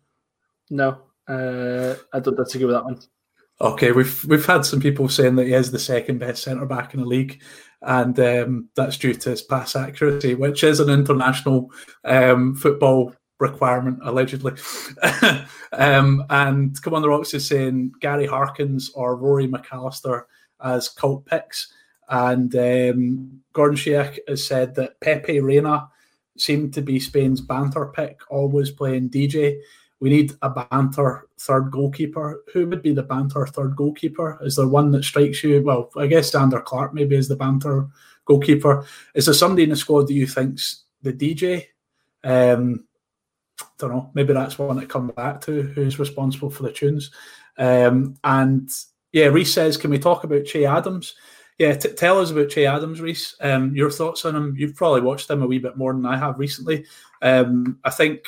[0.69, 2.99] No, uh, I don't disagree with that one.
[3.61, 6.93] Okay, we've we've had some people saying that he is the second best centre back
[6.93, 7.41] in the league,
[7.81, 11.69] and um, that's due to his pass accuracy, which is an international
[12.05, 14.53] um, football requirement allegedly.
[15.73, 20.23] um, and come on, the rocks is saying Gary Harkins or Rory McAllister
[20.63, 21.73] as cult picks,
[22.07, 25.89] and um, Gordon Sheik has said that Pepe Reina
[26.37, 29.59] seemed to be Spain's banter pick, always playing DJ
[29.99, 32.43] we need a banter third goalkeeper.
[32.53, 34.39] Who would be the banter third goalkeeper?
[34.41, 35.61] Is there one that strikes you?
[35.61, 37.87] Well, I guess Zander Clark maybe is the banter
[38.25, 38.85] goalkeeper.
[39.13, 41.65] Is there somebody in the squad that you think's the DJ?
[42.23, 42.85] Um,
[43.77, 44.09] don't know.
[44.13, 45.61] Maybe that's one to come back to.
[45.61, 47.11] Who's responsible for the tunes?
[47.57, 48.69] Um, and
[49.11, 51.15] yeah, Reese says, can we talk about Che Adams?
[51.57, 53.35] Yeah, t- tell us about Che Adams, Reese.
[53.41, 54.55] Um, your thoughts on him?
[54.57, 56.85] You've probably watched him a wee bit more than I have recently.
[57.21, 58.27] Um, I think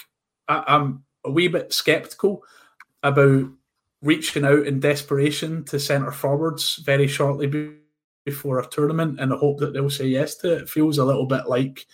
[0.50, 2.44] I, I'm a wee bit sceptical
[3.04, 3.46] about
[4.02, 7.76] reaching out in desperation to centre forwards very shortly
[8.26, 10.62] before a tournament in the hope that they'll say yes to it.
[10.64, 11.86] it feels a little bit like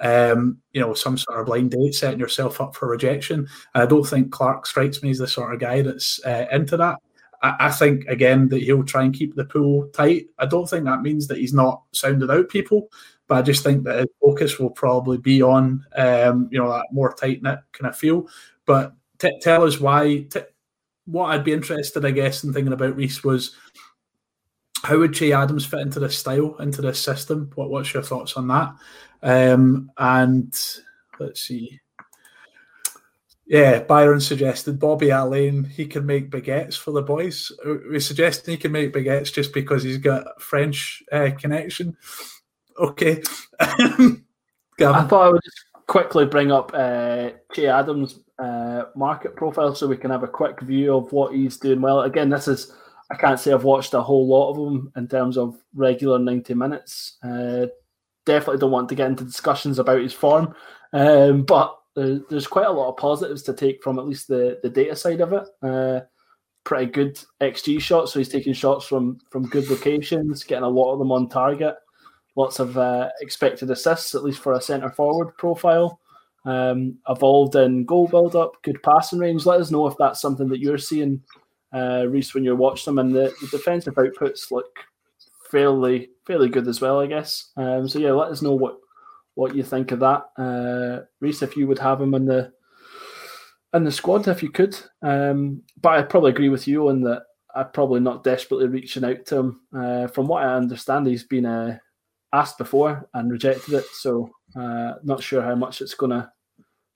[0.00, 3.48] um, you know, some sort of blind date, setting yourself up for rejection.
[3.74, 6.76] And I don't think Clarke strikes me as the sort of guy that's uh, into
[6.76, 6.98] that.
[7.42, 10.26] I, I, think again that he'll try and keep the pool tight.
[10.38, 12.88] I don't think that means that he's not sounded out people,
[13.26, 16.86] but I just think that his focus will probably be on um, you know that
[16.92, 18.28] more tight knit kind of feel.
[18.66, 20.26] But t- tell us why.
[20.30, 20.40] T-
[21.06, 23.56] what I'd be interested, I guess, in thinking about Reese was
[24.82, 27.50] how would Che Adams fit into this style, into this system?
[27.54, 28.74] What What's your thoughts on that?
[29.22, 30.54] Um, and
[31.18, 31.80] let's see.
[33.46, 35.64] Yeah, Byron suggested Bobby Allen.
[35.64, 37.52] He can make baguettes for the boys.
[37.88, 41.96] We suggesting he can make baguettes just because he's got a French uh, connection.
[42.76, 43.22] Okay.
[43.60, 44.18] I
[44.78, 49.96] thought I would just quickly bring up uh, Che Adams' uh, market profile so we
[49.96, 52.02] can have a quick view of what he's doing well.
[52.02, 52.72] Again, this is
[53.10, 56.54] I can't say I've watched a whole lot of them in terms of regular ninety
[56.54, 57.18] minutes.
[57.22, 57.66] Uh,
[58.24, 60.54] definitely don't want to get into discussions about his form,
[60.92, 64.68] um, but there's quite a lot of positives to take from at least the the
[64.68, 65.48] data side of it.
[65.62, 66.00] Uh,
[66.64, 70.92] pretty good xG shots, so he's taking shots from from good locations, getting a lot
[70.92, 71.76] of them on target.
[72.34, 76.00] Lots of uh, expected assists, at least for a centre forward profile.
[76.46, 79.44] Um, evolved in goal build up, good passing range.
[79.44, 81.20] Let us know if that's something that you're seeing,
[81.74, 83.04] uh, Reese, when you're watching them.
[83.04, 84.66] And the, the defensive outputs look
[85.50, 87.50] fairly fairly good as well, I guess.
[87.56, 88.78] Um, so yeah, let us know what
[89.34, 91.42] what you think of that, uh, Reese.
[91.42, 92.52] If you would have him in the
[93.74, 94.78] in the squad, if you could.
[95.02, 97.22] Um, but I probably agree with you on that.
[97.54, 99.60] I'm probably not desperately reaching out to him.
[99.76, 101.78] Uh, from what I understand, he's been uh,
[102.32, 103.84] asked before and rejected it.
[103.92, 106.32] So uh, not sure how much it's to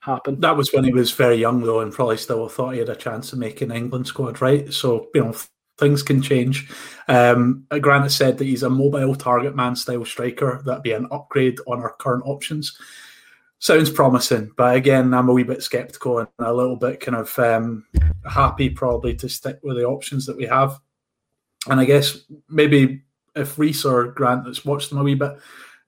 [0.01, 0.39] happen.
[0.39, 2.95] That was when he was very young, though, and probably still thought he had a
[2.95, 4.71] chance of making England squad, right?
[4.73, 5.35] So you know
[5.77, 6.69] things can change.
[7.07, 10.61] Um, Grant has said that he's a mobile target man style striker.
[10.65, 12.77] That'd be an upgrade on our current options.
[13.59, 17.37] Sounds promising, but again, I'm a wee bit skeptical and a little bit kind of
[17.37, 17.85] um,
[18.27, 20.79] happy probably to stick with the options that we have.
[21.67, 22.17] And I guess
[22.49, 23.03] maybe
[23.35, 25.37] if Reese or Grant that's watched them a wee bit,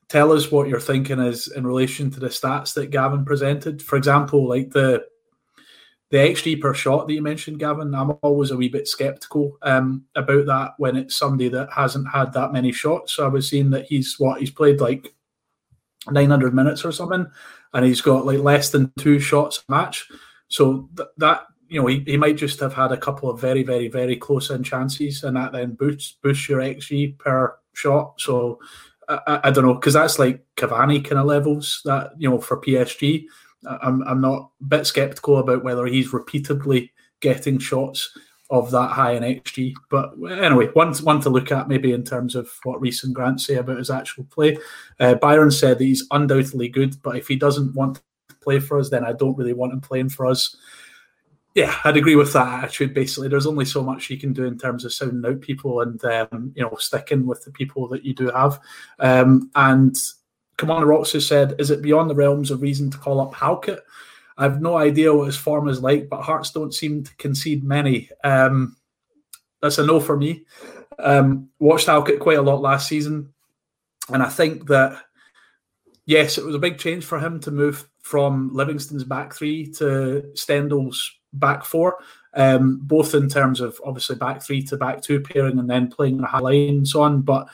[0.09, 3.81] tell us what you're thinking is in relation to the stats that Gavin presented.
[3.81, 5.05] For example, like the
[6.13, 10.05] the XG per shot that you mentioned, Gavin, I'm always a wee bit skeptical um,
[10.13, 13.13] about that when it's somebody that hasn't had that many shots.
[13.13, 15.11] So I was seeing that he's what he's played like
[16.11, 17.25] 900 minutes or something,
[17.73, 20.07] and he's got like less than two shots a match.
[20.49, 23.63] So th- that you know he, he might just have had a couple of very
[23.63, 28.21] very very close in chances, and that then boosts boosts your XG per shot.
[28.21, 28.59] So
[29.09, 32.59] I, I don't know because that's like Cavani kind of levels that you know for
[32.59, 33.25] PSG.
[33.65, 38.15] I'm I'm not a bit skeptical about whether he's repeatedly getting shots
[38.49, 39.73] of that high in XG.
[39.89, 43.55] But anyway, one one to look at maybe in terms of what recent Grant say
[43.55, 44.57] about his actual play.
[44.99, 48.79] Uh, Byron said that he's undoubtedly good, but if he doesn't want to play for
[48.79, 50.55] us, then I don't really want him playing for us.
[51.55, 52.95] Yeah, I'd agree with that attitude.
[52.95, 56.03] Basically, there's only so much you can do in terms of sounding out people and
[56.05, 58.59] um, you know sticking with the people that you do have.
[58.99, 59.95] Um, and
[60.57, 63.81] Commander Rocks has said, "Is it beyond the realms of reason to call up Halkett?"
[64.35, 68.09] I've no idea what his form is like, but Hearts don't seem to concede many.
[68.23, 68.75] Um,
[69.61, 70.45] that's a no for me.
[70.97, 73.31] Um, watched Halkett quite a lot last season,
[74.09, 74.99] and I think that
[76.07, 80.31] yes, it was a big change for him to move from Livingston's back three to
[80.33, 81.97] Stendel's back four,
[82.33, 86.17] um, both in terms of obviously back three to back two pairing and then playing
[86.17, 87.21] in a high line and so on.
[87.21, 87.47] But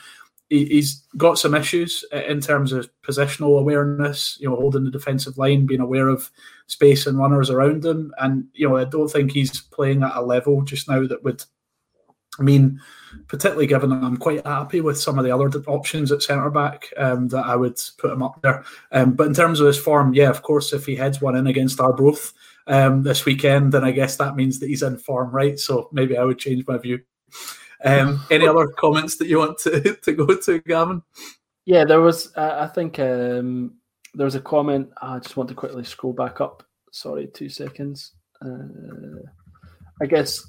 [0.48, 5.64] he's got some issues in terms of positional awareness, you know, holding the defensive line,
[5.64, 6.30] being aware of
[6.66, 8.12] space and runners around him.
[8.18, 11.44] And, you know, I don't think he's playing at a level just now that would
[12.38, 12.80] I mean,
[13.28, 17.28] particularly given I'm quite happy with some of the other options at centre back, um,
[17.28, 18.64] that I would put him up there.
[18.92, 21.46] Um, but in terms of his form, yeah, of course, if he heads one in
[21.46, 22.32] against Arbroath
[22.70, 25.58] um, this weekend, then I guess that means that he's in form, right?
[25.58, 27.00] So maybe I would change my view.
[27.84, 31.02] Um, any other comments that you want to, to go to, Gavin?
[31.64, 32.32] Yeah, there was.
[32.36, 33.74] Uh, I think um,
[34.14, 34.90] there was a comment.
[35.02, 36.62] I just want to quickly scroll back up.
[36.92, 38.12] Sorry, two seconds.
[38.40, 39.26] Uh,
[40.00, 40.40] I guess.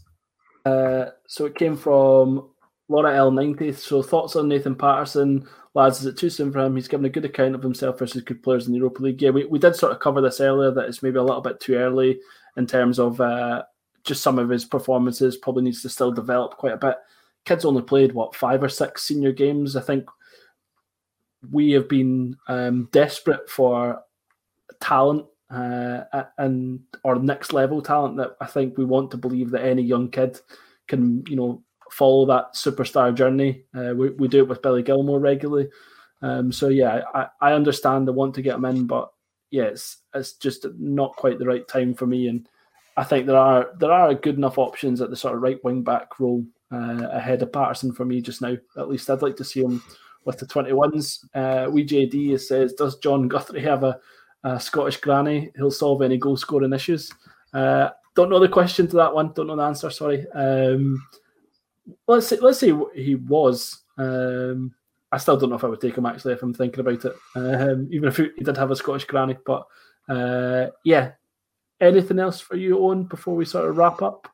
[0.64, 2.51] Uh, so it came from
[2.92, 3.76] Laura L90.
[3.76, 6.02] So thoughts on Nathan Patterson, lads?
[6.02, 6.76] Is it too soon for him?
[6.76, 9.22] He's given a good account of himself versus good players in the Europa League.
[9.22, 10.72] Yeah, we, we did sort of cover this earlier.
[10.72, 12.20] That it's maybe a little bit too early
[12.58, 13.64] in terms of uh,
[14.04, 15.38] just some of his performances.
[15.38, 16.98] Probably needs to still develop quite a bit
[17.46, 19.76] kid's only played what five or six senior games.
[19.76, 20.08] I think
[21.50, 24.02] we have been um, desperate for
[24.80, 26.04] talent uh,
[26.38, 30.10] and or next level talent that I think we want to believe that any young
[30.10, 30.40] kid
[30.88, 33.64] can you know follow that superstar journey.
[33.76, 35.70] Uh, we, we do it with Billy Gilmour regularly.
[36.22, 39.12] Um, so yeah, I, I understand I want to get him in, but
[39.50, 42.28] yeah, it's it's just not quite the right time for me.
[42.28, 42.48] And
[42.98, 45.84] I think there are there are good enough options at the sort of right wing
[45.84, 48.56] back role uh, ahead of Patterson for me just now.
[48.78, 49.82] At least I'd like to see him
[50.26, 51.26] with the 21s.
[51.34, 54.00] Uh, WeJD says, Does Jon Guthrie have a,
[54.44, 55.52] a, Scottish granny?
[55.56, 57.12] He'll solve any goal scoring issues.
[57.54, 59.34] Uh, don't know the question to that one.
[59.34, 59.90] Don't know the answer.
[59.90, 60.26] Sorry.
[60.32, 61.06] Um,
[62.08, 63.84] let's say, let's say he was.
[63.98, 64.74] Um,
[65.12, 67.14] I still don't know if I would take him actually if I'm thinking about it.
[67.36, 69.66] Um, even if he, he, did have a Scottish granny, but
[70.10, 71.12] uh, yeah.
[71.80, 74.28] Anything else for you, Owen, before we sort of wrap up?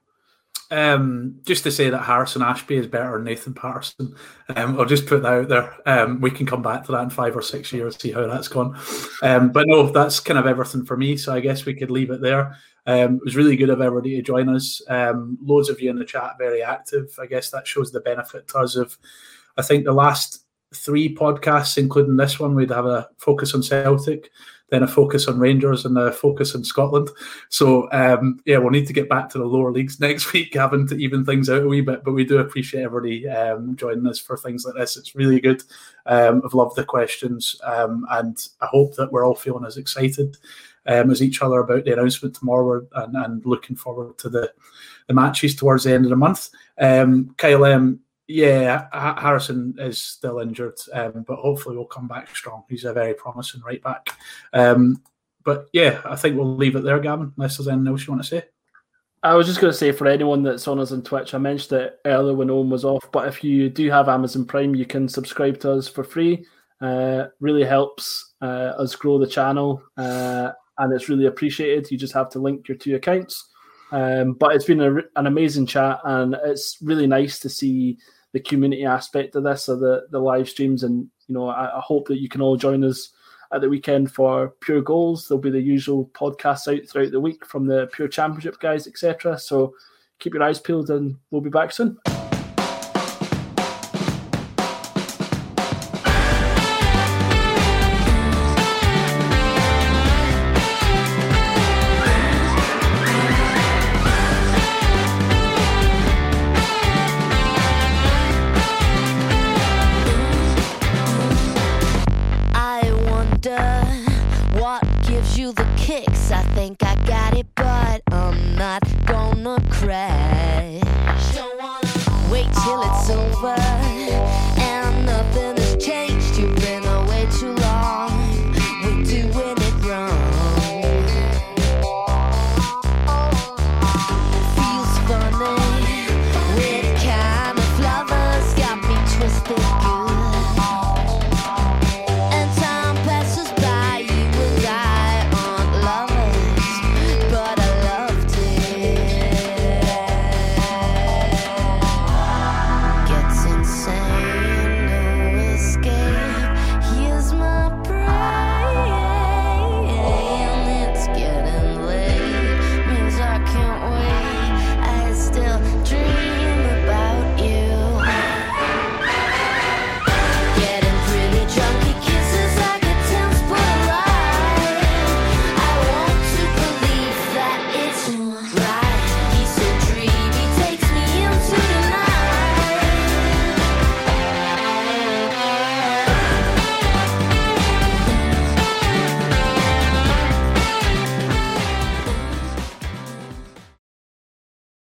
[0.69, 4.15] Um, just to say that Harrison Ashby is better than Nathan Patterson.
[4.53, 5.74] Um, I'll just put that out there.
[5.86, 8.49] Um, we can come back to that in five or six years, see how that's
[8.49, 8.78] gone.
[9.22, 11.15] Um, but no, that's kind of everything for me.
[11.15, 12.57] So I guess we could leave it there.
[12.88, 14.82] Um, it was really good of everybody to join us.
[14.88, 17.16] Um, loads of you in the chat, very active.
[17.22, 18.98] I guess that shows the benefit to us of,
[19.58, 24.32] I think, the last three podcasts, including this one, we'd have a focus on Celtic
[24.70, 27.10] then a focus on Rangers and a focus on Scotland.
[27.50, 30.88] So um, yeah, we'll need to get back to the lower leagues next week, having
[30.88, 32.04] to even things out a wee bit.
[32.04, 34.98] But we do appreciate everybody um, joining us for things like this.
[34.98, 35.64] It's really good.
[36.06, 40.38] Um, I've loved the questions, um, and I hope that we're all feeling as excited
[40.88, 44.52] um, as each other about the announcement tomorrow, and, and looking forward to the
[45.08, 46.50] the matches towards the end of the month.
[46.80, 52.64] Um, Kyle M yeah, Harrison is still injured, um, but hopefully we'll come back strong.
[52.70, 54.10] He's a very promising right back.
[54.52, 55.02] Um,
[55.46, 58.24] but yeah, I think we'll leave it there, Gavin, unless there's anything else you want
[58.24, 58.44] to say.
[59.24, 61.82] I was just going to say for anyone that's on us on Twitch, I mentioned
[61.82, 65.08] it earlier when Owen was off, but if you do have Amazon Prime, you can
[65.08, 66.46] subscribe to us for free.
[66.82, 71.90] Uh, really helps uh, us grow the channel, uh, and it's really appreciated.
[71.91, 73.49] You just have to link your two accounts.
[73.91, 77.98] Um, but it's been a, an amazing chat, and it's really nice to see
[78.34, 81.82] the community aspect of this, or the the live streams, and you know, I, I
[81.82, 83.14] hope that you can all join us
[83.54, 85.28] at the weekend for Pure Goals.
[85.28, 89.38] There'll be the usual podcasts out throughout the week from the Pure Championship guys, etc.
[89.38, 89.74] So
[90.20, 91.98] keep your eyes peeled, and we'll be back soon.